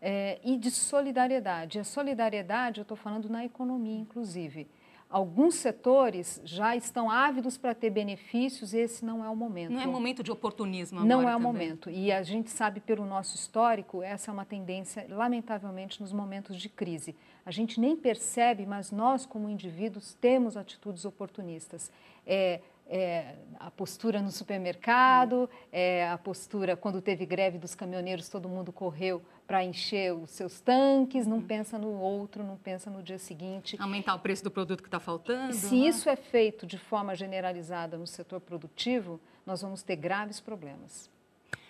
é, 0.00 0.38
e 0.44 0.56
de 0.56 0.70
solidariedade. 0.70 1.78
A 1.78 1.84
solidariedade, 1.84 2.80
eu 2.80 2.82
estou 2.82 2.96
falando 2.96 3.28
na 3.28 3.44
economia, 3.44 3.98
inclusive 3.98 4.68
alguns 5.10 5.56
setores 5.56 6.40
já 6.44 6.76
estão 6.76 7.10
ávidos 7.10 7.58
para 7.58 7.74
ter 7.74 7.90
benefícios, 7.90 8.72
esse 8.72 9.04
não 9.04 9.24
é 9.24 9.28
o 9.28 9.34
momento. 9.34 9.72
Não 9.72 9.80
é 9.80 9.86
momento 9.86 10.22
de 10.22 10.30
oportunismo 10.30 11.04
Não 11.04 11.22
é 11.22 11.34
o 11.34 11.38
também. 11.38 11.42
momento. 11.42 11.90
E 11.90 12.12
a 12.12 12.22
gente 12.22 12.48
sabe 12.50 12.80
pelo 12.80 13.04
nosso 13.04 13.34
histórico, 13.34 14.02
essa 14.02 14.30
é 14.30 14.32
uma 14.32 14.44
tendência, 14.44 15.04
lamentavelmente, 15.10 16.00
nos 16.00 16.12
momentos 16.12 16.56
de 16.56 16.68
crise. 16.68 17.16
A 17.44 17.50
gente 17.50 17.80
nem 17.80 17.96
percebe, 17.96 18.64
mas 18.64 18.92
nós, 18.92 19.26
como 19.26 19.48
indivíduos, 19.48 20.14
temos 20.14 20.56
atitudes 20.56 21.04
oportunistas. 21.04 21.90
É, 22.24 22.60
é, 22.86 23.34
a 23.58 23.70
postura 23.70 24.20
no 24.20 24.30
supermercado, 24.30 25.48
é, 25.72 26.08
a 26.08 26.18
postura 26.18 26.76
quando 26.76 27.00
teve 27.00 27.24
greve 27.24 27.56
dos 27.56 27.74
caminhoneiros, 27.74 28.28
todo 28.28 28.48
mundo 28.48 28.72
correu 28.72 29.22
para 29.50 29.64
encher 29.64 30.14
os 30.14 30.30
seus 30.30 30.60
tanques, 30.60 31.26
não 31.26 31.42
pensa 31.42 31.76
no 31.76 31.90
outro, 31.90 32.44
não 32.44 32.56
pensa 32.56 32.88
no 32.88 33.02
dia 33.02 33.18
seguinte. 33.18 33.74
Aumentar 33.80 34.14
o 34.14 34.20
preço 34.20 34.44
do 34.44 34.50
produto 34.50 34.80
que 34.80 34.86
está 34.86 35.00
faltando. 35.00 35.52
Se 35.54 35.74
né? 35.74 35.88
isso 35.88 36.08
é 36.08 36.14
feito 36.14 36.64
de 36.64 36.78
forma 36.78 37.16
generalizada 37.16 37.98
no 37.98 38.06
setor 38.06 38.40
produtivo, 38.40 39.20
nós 39.44 39.60
vamos 39.60 39.82
ter 39.82 39.96
graves 39.96 40.38
problemas. 40.38 41.10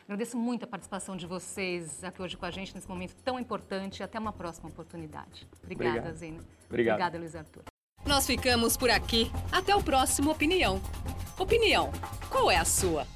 Agradeço 0.05 0.37
muito 0.37 0.65
a 0.65 0.67
participação 0.67 1.17
de 1.17 1.27
vocês 1.27 2.05
aqui 2.05 2.21
hoje 2.21 2.37
com 2.37 2.45
a 2.45 2.51
gente 2.51 2.75
nesse 2.75 2.87
momento 2.87 3.15
tão 3.25 3.41
importante. 3.41 4.03
Até 4.03 4.19
uma 4.19 4.35
próxima 4.35 4.69
oportunidade. 4.69 5.49
Obrigada, 5.63 6.01
Obrigado. 6.01 6.17
Zena. 6.17 6.41
Obrigado. 6.67 6.97
Obrigada, 6.97 7.19
Luiz 7.19 7.35
Arthur. 7.35 7.63
Nós 8.05 8.27
ficamos 8.27 8.77
por 8.77 8.91
aqui. 8.91 9.33
Até 9.51 9.75
o 9.75 9.83
próximo 9.83 10.33
Opinião. 10.33 10.83
Opinião, 11.39 11.91
qual 12.29 12.51
é 12.51 12.59
a 12.59 12.65
sua? 12.67 13.07